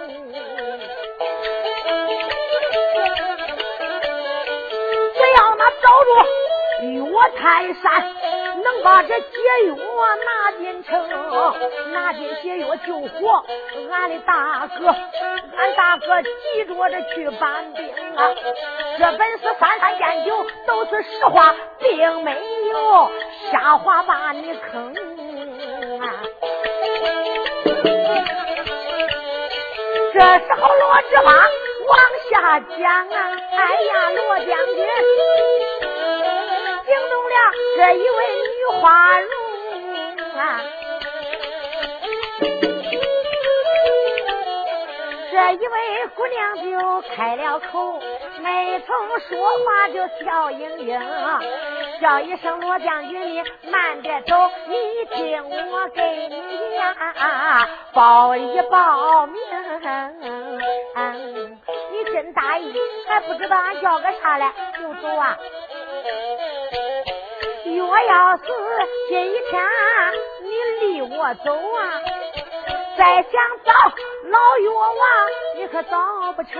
[5.14, 6.10] 只要那找着
[6.94, 7.02] 药
[7.36, 7.42] 泰
[7.74, 8.41] 山。
[8.62, 9.27] 能把这解
[9.66, 11.09] 药拿进城，
[11.92, 13.44] 拿进解药救活
[13.90, 14.87] 俺的大哥，
[15.57, 18.31] 俺大哥急着的去搬兵啊！
[18.98, 23.11] 这本是三三见酒，都是实话，并没有
[23.51, 24.94] 瞎话把你坑
[26.01, 26.22] 啊！
[30.14, 31.33] 这时候罗志发
[31.88, 31.98] 往
[32.31, 34.87] 下讲啊，哎呀，罗将军。
[36.92, 37.37] 惊动了
[37.78, 38.16] 这一位
[38.52, 39.31] 女花容
[40.38, 40.61] 啊！
[45.31, 47.98] 这一位姑娘就开了口，
[48.42, 51.00] 没从说话就笑盈盈，
[52.02, 59.40] 叫一声罗将军，你慢点走，你听我给你呀报一报名。
[61.90, 62.74] 你真大意，
[63.09, 64.44] 还不知道俺叫个啥嘞，
[64.78, 65.38] 就走啊！
[67.64, 68.42] 若要是
[69.08, 69.62] 今天
[70.42, 72.02] 你离我走啊，
[72.96, 73.32] 再想
[73.64, 73.72] 找
[74.30, 75.00] 老药王，
[75.56, 76.52] 你可找不成。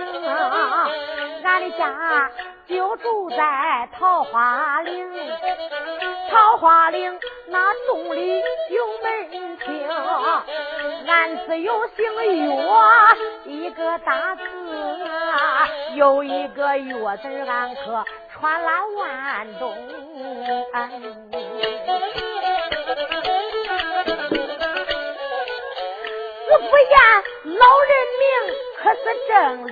[1.43, 2.31] 俺的家
[2.67, 5.11] 就住在桃花岭，
[6.31, 9.87] 桃花岭那洞里有门厅，
[11.07, 12.55] 俺只有姓岳
[13.45, 14.41] 一个大字，
[15.95, 18.05] 有一个岳字，俺可。
[18.43, 19.71] 传来万东，
[26.49, 26.93] 我不言
[27.55, 27.89] 老人
[28.19, 28.27] 名，
[28.83, 29.31] 可是正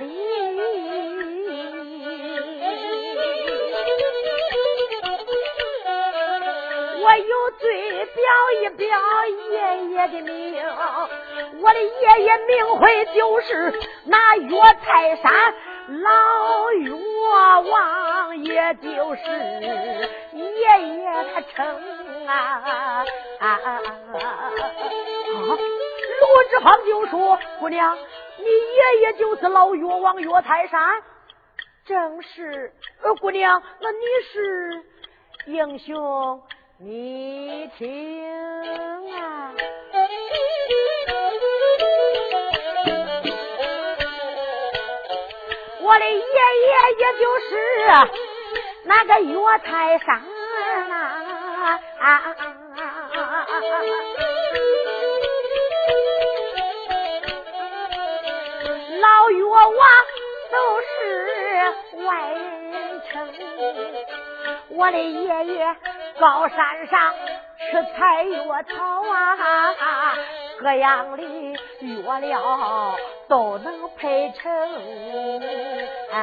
[7.02, 7.68] 我有罪，
[8.06, 8.24] 表
[8.62, 8.88] 一表
[9.50, 9.54] 爷
[9.90, 10.32] 爷的名。
[11.60, 15.30] 我的爷爷名讳就是那岳泰山
[15.88, 16.90] 老岳
[17.70, 19.22] 王，也就是
[20.32, 20.42] 爷
[20.98, 23.04] 爷他称啊。
[26.20, 27.96] 罗志芳就说：“姑娘，
[28.38, 30.80] 你爷爷就是老岳王岳泰山。”
[31.84, 32.72] 正是，
[33.02, 33.98] 呃，姑娘，那你
[34.32, 34.82] 是
[35.46, 36.40] 英雄，
[36.78, 38.24] 你听
[39.20, 39.52] 啊，
[45.92, 46.22] 我的爷爷
[47.00, 47.44] 也就是
[48.84, 50.22] 那个岳泰山
[52.00, 52.34] 啊，
[59.02, 59.70] 老岳王
[60.50, 60.88] 都是。
[62.06, 63.28] 外人称，
[64.70, 65.76] 我的爷爷
[66.18, 67.14] 高山上
[67.70, 70.16] 吃采药草啊，
[70.58, 71.22] 各样的
[72.02, 72.96] 药料
[73.28, 74.50] 都能配成。
[76.14, 76.18] 我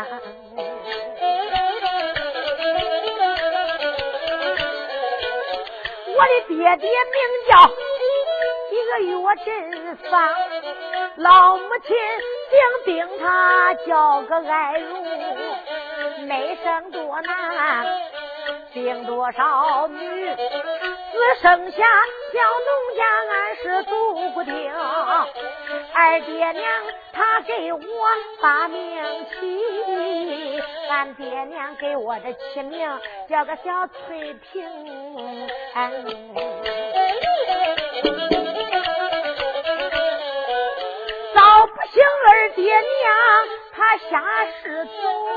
[6.28, 7.18] 的爹爹名
[7.48, 7.52] 叫
[8.70, 9.12] 一个岳
[9.44, 9.50] 振
[10.12, 10.12] 芳，
[11.16, 11.98] 老母亲
[12.52, 12.60] 定
[12.94, 14.88] 定他叫个爱如。
[16.28, 17.88] 没生多男，
[18.76, 21.84] 生多少女，只剩下
[22.32, 23.02] 小农家，
[23.32, 24.54] 俺是读不听。
[25.94, 26.64] 二爹娘
[27.12, 27.80] 他给我
[28.40, 35.50] 把名起，俺爹娘给我的起名叫个小翠萍。
[35.74, 35.92] 哎
[41.34, 42.88] 早不行，二爹娘
[43.74, 44.24] 他下
[44.62, 45.29] 世走。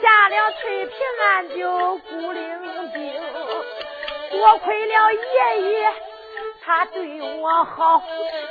[0.00, 2.92] 下了翠屏，俺就孤零零。
[4.30, 5.92] 多亏了爷爷，
[6.64, 8.02] 他对我好，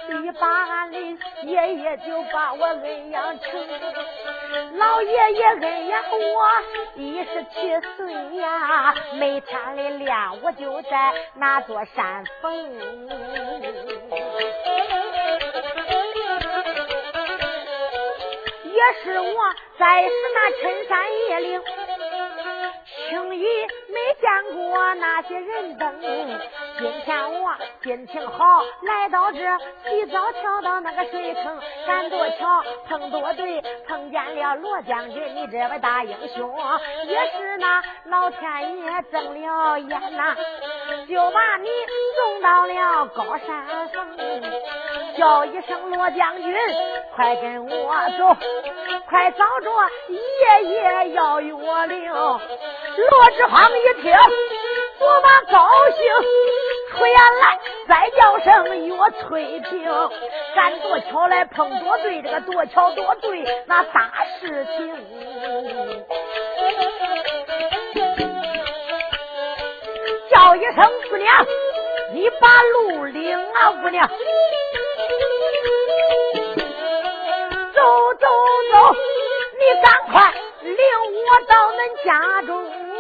[0.10, 0.98] 一把俺的
[1.44, 3.50] 爷爷就把我恩养成。
[4.78, 6.48] 老爷爷恩养我
[6.96, 13.10] 一十七岁呀，每天的练我就在那座山峰。
[19.04, 21.62] 是我，在是那深山野岭，
[23.10, 24.26] 轻易没见
[24.56, 26.02] 过那些人等。
[26.78, 27.52] 今天我
[27.84, 29.40] 心情好，来到这
[29.90, 36.56] 洗澡，跳到那个水坑，赶多桥，碰多对，碰见了罗将军，你这位大英雄，
[37.06, 40.36] 也是那老天爷睁了眼呐，
[41.08, 41.70] 就把你
[42.16, 44.18] 送到了高山峰，
[45.18, 46.56] 叫一声罗将军，
[47.16, 48.38] 快跟我走，
[49.10, 49.72] 快找着
[50.10, 52.12] 爷爷要与我领。
[52.12, 54.14] 罗志芳一听，
[55.02, 56.00] 多么高兴。
[56.92, 59.72] 出言来，再叫声岳翠萍，
[60.56, 66.06] 赶多巧来碰多对，这个多巧多对，那大事情。
[70.30, 70.76] 叫一声
[71.10, 71.46] 姑娘，
[72.14, 74.08] 你把路领啊，姑娘，
[77.74, 78.28] 走走
[78.72, 78.96] 走，
[79.58, 80.32] 你赶快
[80.62, 80.76] 领
[81.26, 82.91] 我到恁家中。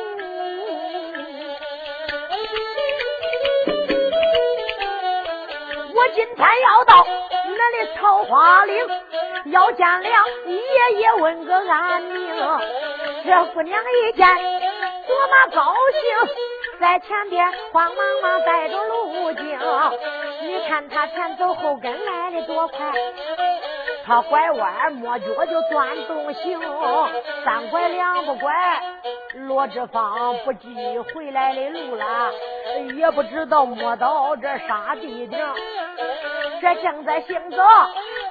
[6.01, 7.05] 我今天要到
[7.45, 8.87] 那里桃花岭，
[9.51, 10.09] 要见了
[10.47, 12.33] 爷爷问个安宁。
[13.23, 14.27] 这姑娘一见
[15.05, 19.59] 多么高兴，在前边慌忙忙带着路径。
[20.41, 22.91] 你看他前走后跟来的多快，
[24.03, 26.59] 他拐弯抹角就断动行，
[27.45, 28.51] 三拐两不拐，
[29.35, 32.31] 罗志芳不记回来的路了，
[32.97, 35.39] 也不知道摸到这啥地顶。
[36.61, 37.57] 这正在行走，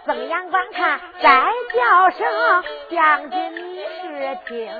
[0.06, 4.70] 睁眼观看，再叫声将军，你是听？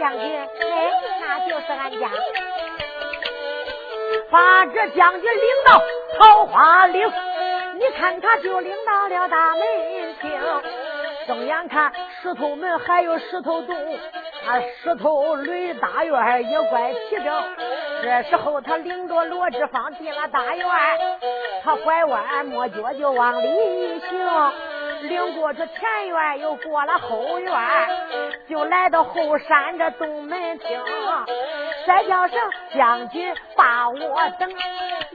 [0.00, 0.90] 将军，哎，
[1.20, 2.10] 那就是俺家，
[4.32, 5.80] 把这将军领到
[6.18, 7.12] 桃花岭，
[7.78, 9.62] 你看他就领到了大门
[10.20, 10.32] 厅。
[11.26, 17.42] 睁眼看石头门，还有石头洞，啊，石头垒大院也怪齐整。
[18.02, 20.66] 这时候他领着罗志芳进了大院。
[21.64, 24.52] 他拐弯抹角就往里行，
[25.08, 27.52] 领过这前院，又过了后院，
[28.48, 30.82] 就来到后山这东门厅。
[31.86, 32.38] 再叫声
[32.74, 33.98] 将军把我
[34.38, 34.52] 等，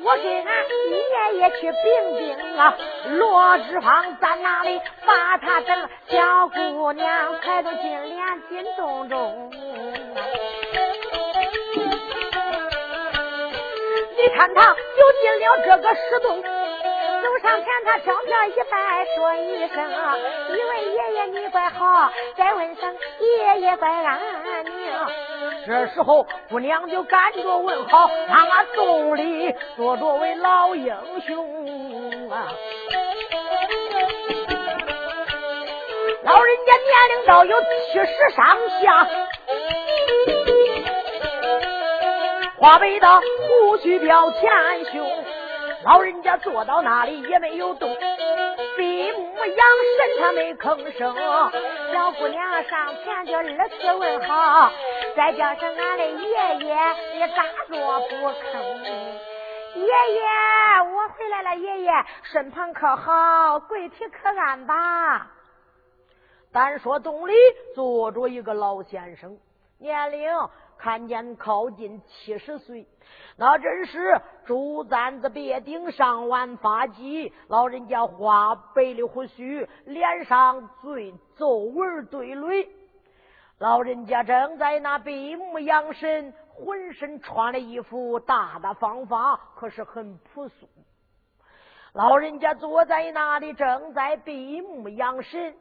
[0.04, 0.54] 我给俺
[0.90, 1.82] 爷爷去禀
[2.18, 2.74] 禀啊。
[3.10, 4.82] 罗志芳在哪里？
[5.06, 9.52] 把他等小姑娘快到金莲金洞中。
[14.18, 16.44] 你看他就进了这个石洞，
[17.22, 19.78] 走上前他悄悄一拜，说一声
[20.50, 24.20] ：“一位爷爷你怪好。”再问声：“爷爷怪安
[24.66, 24.72] 宁。”
[25.68, 30.96] 这时候姑娘就赶着问好，让俺送礼，做着位老英
[31.28, 32.48] 雄啊！
[36.24, 39.08] 老人家年龄到有七十上下。
[42.58, 44.42] 花白的胡须标前
[44.92, 45.02] 胸，
[45.84, 47.90] 老人家坐到那里也没有动，
[48.78, 49.68] 闭目养
[49.98, 51.16] 神，他没吭声。
[51.92, 54.72] 小姑娘上前就二次问好，
[55.16, 56.76] 再叫声俺的爷爷，
[57.16, 58.62] 你咋做不吭？
[59.74, 60.22] 爷爷，
[60.94, 61.92] 我回来了，爷爷
[62.32, 63.60] 身旁可好？
[63.62, 65.32] 跪体可安吧？
[66.54, 67.34] 单说洞里
[67.74, 69.36] 坐着一个老先生，
[69.80, 70.30] 年龄。
[70.82, 72.88] 看见靠近七十岁，
[73.38, 82.68] 那真是竹簪子别顶上挽发髻，老人家花白的胡须，脸上最皱纹堆垒。
[83.60, 90.68] 老人家正在那闭目养神，浑身穿的衣服大大方方，可是很朴素。
[91.94, 95.54] 老人家坐在那里，正在闭目养神。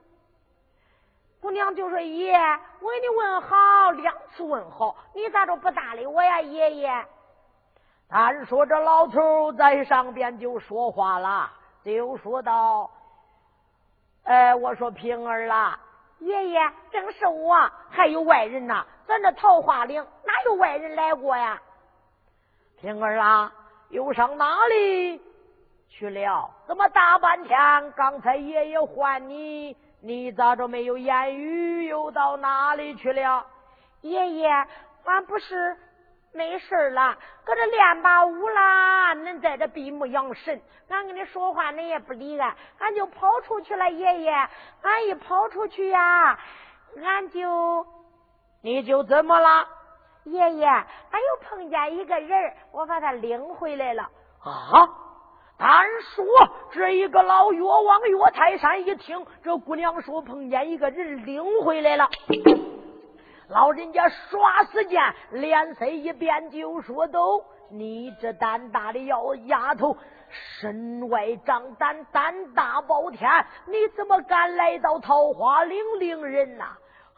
[1.40, 7.06] 姑娘就说：“爷，我给你问好，两次问好，你咋都不搭理我呀，爷爷？”
[8.10, 11.50] 俺说这老头在上边就说话了，
[11.82, 12.90] 就说道
[14.24, 15.78] ：“哎，我说平儿啦，
[16.18, 16.60] 爷爷
[16.90, 18.84] 正是我，还有外人呐。
[19.06, 21.60] 咱这桃花岭哪有外人来过呀？
[22.80, 23.52] 平儿啊，
[23.88, 25.22] 又上哪里
[25.88, 26.50] 去了？
[26.66, 27.92] 怎么大半天？
[27.92, 31.86] 刚才爷爷唤你。”你咋着没有言语？
[31.86, 33.46] 又到哪里去了？
[34.00, 34.48] 爷爷，
[35.04, 35.76] 俺不是
[36.32, 39.14] 没事了，搁这练把舞啦。
[39.14, 43.90] 恁在这闭目养神，俺跟你说话，恁也不理俺，俺就跑出去了。
[43.90, 44.30] 爷爷，
[44.82, 46.38] 俺一跑出去呀，
[47.02, 47.86] 俺就
[48.62, 49.68] 你就怎么了？
[50.24, 54.04] 爷爷，俺又碰见一个人，我把他领回来了。
[54.42, 54.88] 啊！
[55.60, 56.24] 单说
[56.72, 62.08] 这一个老岳王岳泰山一听，这姑娘说碰见一个人领回来了，
[63.48, 64.98] 老人家耍时间，
[65.32, 69.98] 脸色一变，就说：“都你这胆大的要丫头，
[70.30, 73.28] 身外长胆，胆大包天，
[73.66, 76.64] 你怎么敢来到桃花岭领人呐？”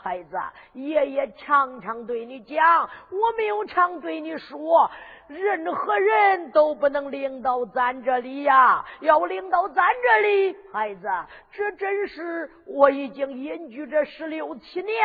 [0.03, 0.37] 孩子，
[0.73, 4.91] 爷爷常常对你讲，我没有常对你说。
[5.29, 8.85] 任何人都不能领到咱这里呀！
[9.01, 11.09] 要领到咱这里，孩子，
[11.53, 14.99] 这真是我已经隐居这十六七年，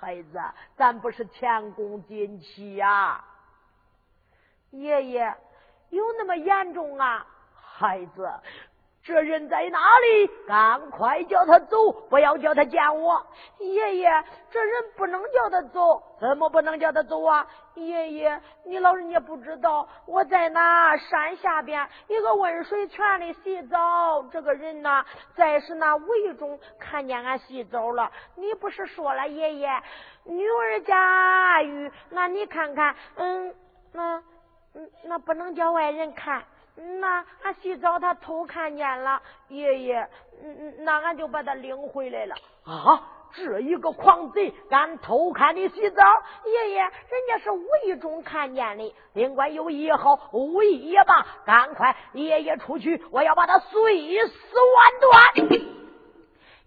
[0.00, 0.40] 孩子，
[0.76, 3.22] 咱不是前功尽弃呀！
[4.70, 5.34] 爷爷，
[5.90, 7.26] 有那么严重啊？
[7.54, 8.30] 孩子。
[9.04, 10.30] 这人在哪里？
[10.46, 13.26] 赶快叫他走，不要叫他见我。
[13.58, 17.44] 爷爷，这人不能叫他走，怎么不能叫他走啊？
[17.74, 24.22] 爷爷，你老人家不知道，我在那山下边一个温水泉里洗澡。
[24.30, 28.12] 这个人呐，在是那围中看见俺洗澡了。
[28.36, 29.82] 你不是说了，爷爷，
[30.24, 33.52] 女儿家玉，那你看看，嗯，
[33.92, 34.22] 那，
[34.74, 36.44] 嗯，那不能叫外人看。
[36.74, 40.08] 那俺洗澡，他偷看见了，爷爷，
[40.42, 42.34] 嗯那俺就把他领回来了。
[42.64, 43.02] 啊，
[43.34, 46.02] 这一个狂贼敢偷看你洗澡，
[46.44, 46.92] 爷爷，人
[47.28, 54.32] 家是无意中看见的，尽管有意也好，无意也罢，赶快，爷爷出去，我要把他碎尸
[54.76, 55.60] 万段。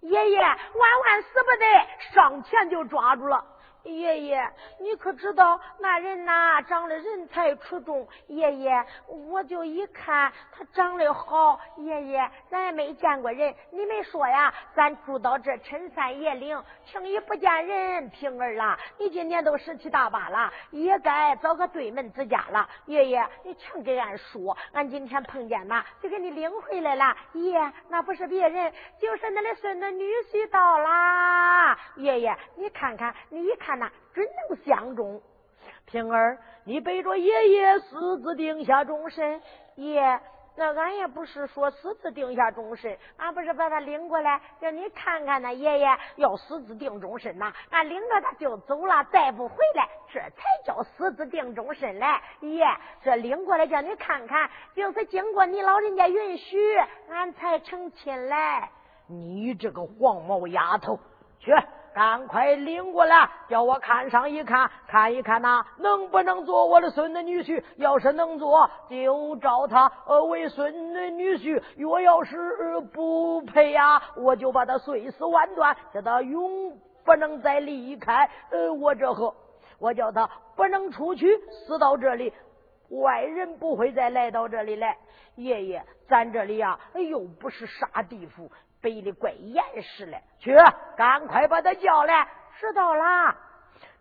[0.02, 3.44] 爷爷万万死不得，上前就抓住了。
[3.86, 8.08] 爷爷，你可知道那人呐，长得人才出众。
[8.28, 11.60] 爷爷，我就一看他长得好。
[11.78, 14.52] 爷爷，咱也没见过人，你没说呀？
[14.76, 18.10] 咱住到这陈山野岭，轻易不见人。
[18.10, 22.68] 平儿啦，你今年都十七大八了，也该找个对门之家了。
[22.88, 27.16] 爷爷，你请给俺说，俺今天碰见嘛，就给你领回来了。
[27.34, 31.78] 爷，那不是别人，就是恁的孙子女婿到啦。
[31.98, 33.75] 爷爷，你看看，你一看。
[33.76, 35.22] 那准能相中，
[35.86, 39.42] 平儿，你背着爷爷私自定下终身。
[39.76, 40.20] 爷，
[40.56, 47.54] 那俺也不是说私自定下终身，俺不是把他领过来，叫你看看那爷爷要私自定终身呐。
[47.70, 52.06] 俺领着他就走了，再不回来，这才叫私自定终身嘞。
[52.40, 52.66] 爷，
[53.04, 56.58] 这领过来叫你看看，就是经过你老人家允许，
[57.10, 58.36] 俺才成亲嘞。
[59.08, 60.98] 你这个黄毛丫头，
[61.40, 61.52] 去！
[61.96, 67.64] 赶快领过来，叫我看上一看，看一看呐，能不能做我的孙子女婿？
[67.78, 72.36] 要是能做，就招他呃为孙子女婿；若要是
[72.92, 79.34] 不配呀，我就把他碎尸万段，叫他永不能再离开呃我这河。
[79.80, 81.26] 我叫他不能出去，
[81.66, 82.34] 死到这里，
[82.90, 84.98] 外人不会再来到这里来。
[85.36, 86.78] 爷爷，咱这里呀，
[87.10, 88.52] 又不是啥地府。
[88.86, 90.56] 背的怪严实嘞，去，
[90.96, 92.28] 赶快把他叫来。
[92.60, 93.36] 知道了。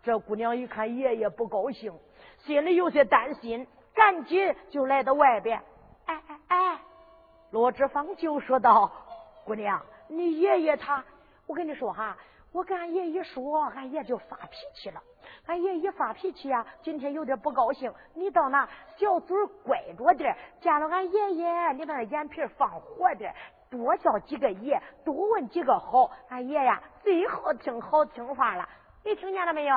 [0.03, 1.91] 这姑娘一看爷爷不高兴，
[2.37, 3.65] 心里有些担心，
[3.95, 5.59] 赶紧就来到外边。
[6.05, 6.79] 哎哎哎，
[7.49, 8.91] 罗志芳就说道
[9.43, 11.03] ：“姑娘，你爷爷他，
[11.47, 12.15] 我跟你说哈，
[12.51, 15.01] 我跟俺爷一说，俺爷就发脾气了。
[15.47, 17.91] 俺爷一发脾气呀，今天有点不高兴。
[18.13, 23.33] 你到那小嘴乖着点，见了俺爷爷，你把那眼皮放活点。”
[23.69, 28.67] 多叫几个爷，多问几个好，俺爷呀最好听好听话了。
[29.03, 29.75] 你听见了没有？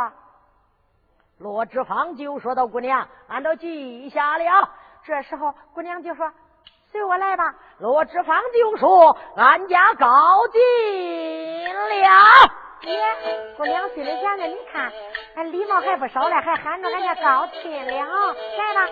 [1.38, 4.68] 罗志芳就说到：“姑娘，俺都记下了。”
[5.06, 6.32] 这时候姑娘就说
[6.90, 10.60] ：“随我来吧。”罗志芳就说：“俺家高进
[11.72, 11.94] 了。”
[12.82, 14.92] 爷，姑娘心里想着：“你看，
[15.36, 17.92] 俺礼貌还不少嘞，还喊着俺家高进了。”
[18.58, 18.88] 来吧。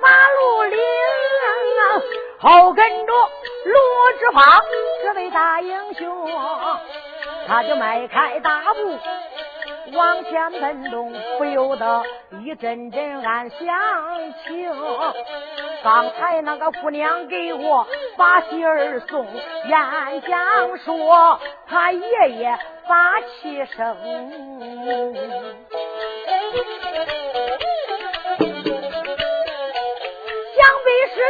[0.00, 0.78] 八路领，
[2.40, 3.12] 后跟着
[3.64, 4.44] 罗志芳
[5.02, 6.30] 这位大英雄，
[7.46, 8.98] 他就迈开大步
[9.92, 12.02] 往前奔动，不由得
[12.44, 13.58] 一阵阵暗想
[14.44, 14.72] 情。
[15.82, 17.86] 刚才那个姑娘给我
[18.16, 23.96] 把信儿送，演讲说他爷爷把气生。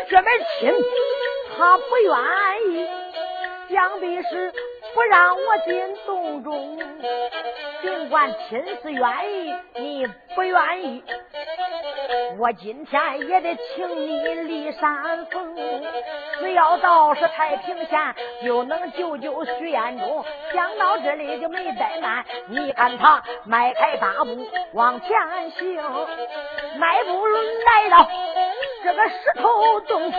[0.09, 0.73] 这门亲，
[1.57, 2.13] 他不愿
[2.73, 2.89] 意，
[3.71, 4.53] 想必是
[4.95, 6.79] 不让我进洞中。
[7.83, 11.05] 尽管亲是愿意，你不愿意，
[12.39, 15.57] 我今天也得请你立山峰。
[16.39, 20.25] 只要到是太平县，就能救救徐彦中。
[20.53, 25.09] 想到这里就没怠慢，你看他迈开大步往前
[25.51, 25.83] 行，
[26.79, 28.09] 迈步来到。
[28.85, 30.13] 这个石头洞，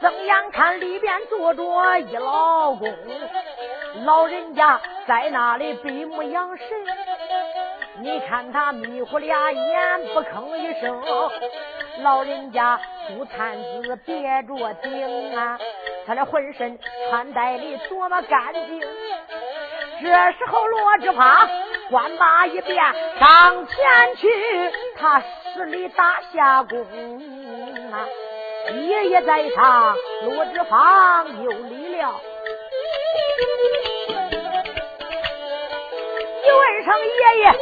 [0.00, 2.94] 睁眼看里边坐着一老公，
[4.04, 6.66] 老人家在那里闭目养神。
[8.00, 11.02] 你看他迷糊俩眼，不吭一声。
[12.02, 12.78] 老人家
[13.08, 15.58] 朱灿子别着顶啊，
[16.06, 16.78] 他的浑身
[17.08, 18.80] 穿戴的多么干净。
[20.02, 21.48] 这时候罗志发
[21.88, 22.76] 官马一变，
[23.18, 24.28] 上前去，
[24.98, 25.22] 他
[25.54, 26.84] 施礼打下躬。
[28.74, 32.20] 爷爷在上，罗志芳有礼了。
[36.44, 37.52] 一问声爷爷，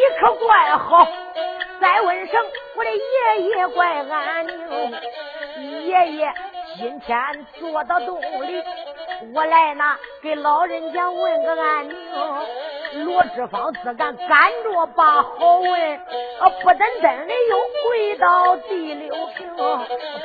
[0.00, 1.06] 你可怪好；
[1.78, 2.40] 再问声
[2.74, 4.92] 我的爷爷怪安宁。
[5.86, 6.32] 爷爷
[6.78, 8.64] 今天坐到洞里，
[9.34, 11.94] 我来拿给老人家问个安宁。
[12.92, 17.56] 罗志芳自敢赶着把好问，啊，不等等的又
[17.88, 19.48] 跪到地六平，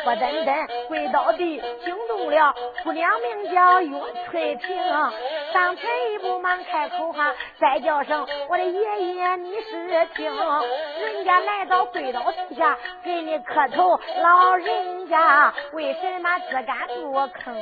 [0.04, 4.00] 不等等跪到地惊动了姑娘，名叫岳
[4.30, 4.76] 翠萍。
[5.54, 10.26] 上前一步忙开口哈，再叫声我的爷爷你是听，
[11.00, 17.56] 人家来到跪到地下给你磕头，老人家为什么自敢做坑？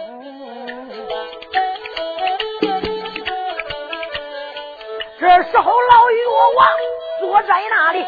[5.24, 6.67] 这时候，老岳王
[7.21, 8.05] 坐在那里，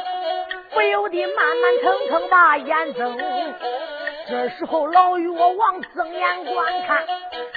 [0.73, 3.17] 不由得慢慢腾腾把眼睁。
[4.27, 7.07] 这时候，老岳王睁眼观看，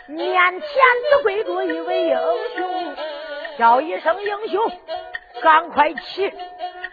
[0.07, 0.71] 面前
[1.11, 2.17] 只跪着一位英
[2.57, 2.95] 雄，
[3.59, 4.71] 叫一声英雄，
[5.43, 6.33] 赶快起，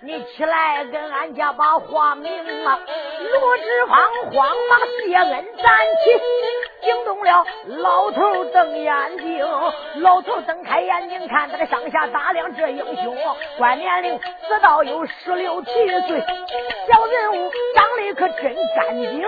[0.02, 2.34] 你起来跟俺家把话明
[2.66, 2.80] 啊！
[3.40, 6.20] 罗志芳慌忙谢恩站起。
[6.86, 9.46] 惊动了老头瞪眼睛。
[9.96, 13.18] 老头睁开眼睛看这个上下打量这英雄，
[13.58, 15.72] 观年龄只到有十六七
[16.08, 16.24] 岁，
[16.88, 19.22] 小人物长得可真干净，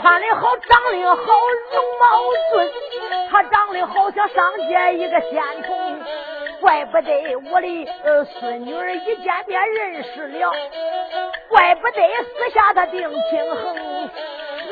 [0.00, 1.22] 穿的好，长得好，
[1.72, 2.06] 容貌
[2.52, 2.70] 俊，
[3.30, 6.00] 他长得好像上街一个仙童。
[6.60, 10.52] 怪不得我的呃孙女儿一见便认识了，
[11.48, 14.10] 怪不得私下他定情横。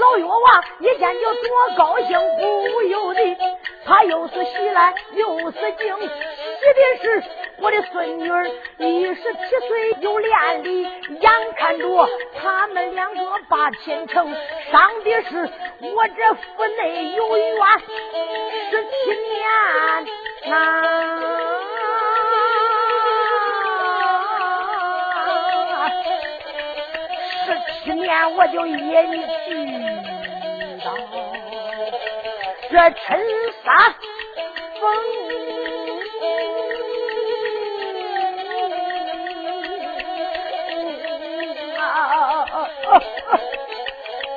[0.01, 1.45] 老岳王一见就多
[1.77, 3.37] 高兴，不由得
[3.85, 7.23] 他又是喜来又是惊，喜的是
[7.59, 8.49] 我的孙女儿
[8.79, 12.09] 一十七岁有练礼，眼看着
[12.41, 14.35] 他们两个把亲成，
[14.71, 17.57] 伤的是我这府内有冤
[18.71, 19.45] 十七年
[20.49, 20.53] 呐。
[27.47, 27.49] 十
[27.85, 28.95] 七年我就引去
[32.71, 33.19] 这陈
[33.65, 33.95] 三
[34.81, 34.83] 峰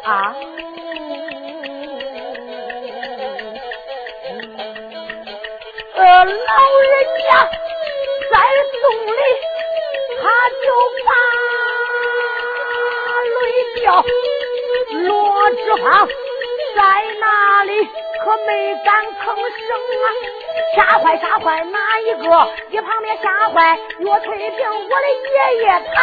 [0.03, 0.35] 啊！
[5.93, 6.31] 呃，老
[6.81, 7.29] 人家
[8.31, 8.35] 在
[8.81, 9.21] 洞里，
[10.17, 10.65] 他就
[11.05, 11.07] 把。
[15.03, 15.85] 罗志芳
[16.75, 16.81] 在
[17.19, 17.71] 哪里？
[18.23, 20.07] 可没敢吭声啊！
[20.75, 22.25] 吓坏吓坏哪一个？
[22.69, 25.95] 一旁边吓坏岳翠萍，我的爷爷他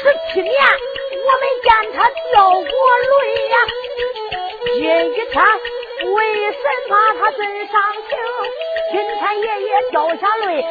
[0.00, 0.54] 十七年
[1.26, 3.12] 我没见他掉过泪
[3.48, 3.56] 呀！
[4.66, 4.72] 这
[5.04, 5.34] 一天
[6.12, 6.18] 为
[6.52, 7.74] 什么他真伤
[8.08, 8.10] 心？
[8.92, 10.64] 今天爷爷掉下泪，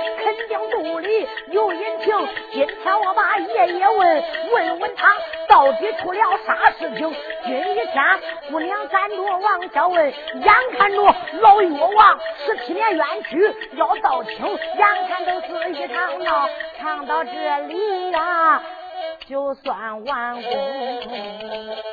[0.47, 2.27] 肯定肚里有隐情。
[2.51, 5.15] 今天我把爷爷问问问他，
[5.47, 7.15] 到底出了啥事情？
[7.45, 8.19] 今一天
[8.49, 17.31] 姑娘站着往下问，眼看着老岳王十七年冤屈要到清，眼看都是一场闹，唱到这
[17.67, 18.61] 里呀，
[19.27, 21.92] 就算完工。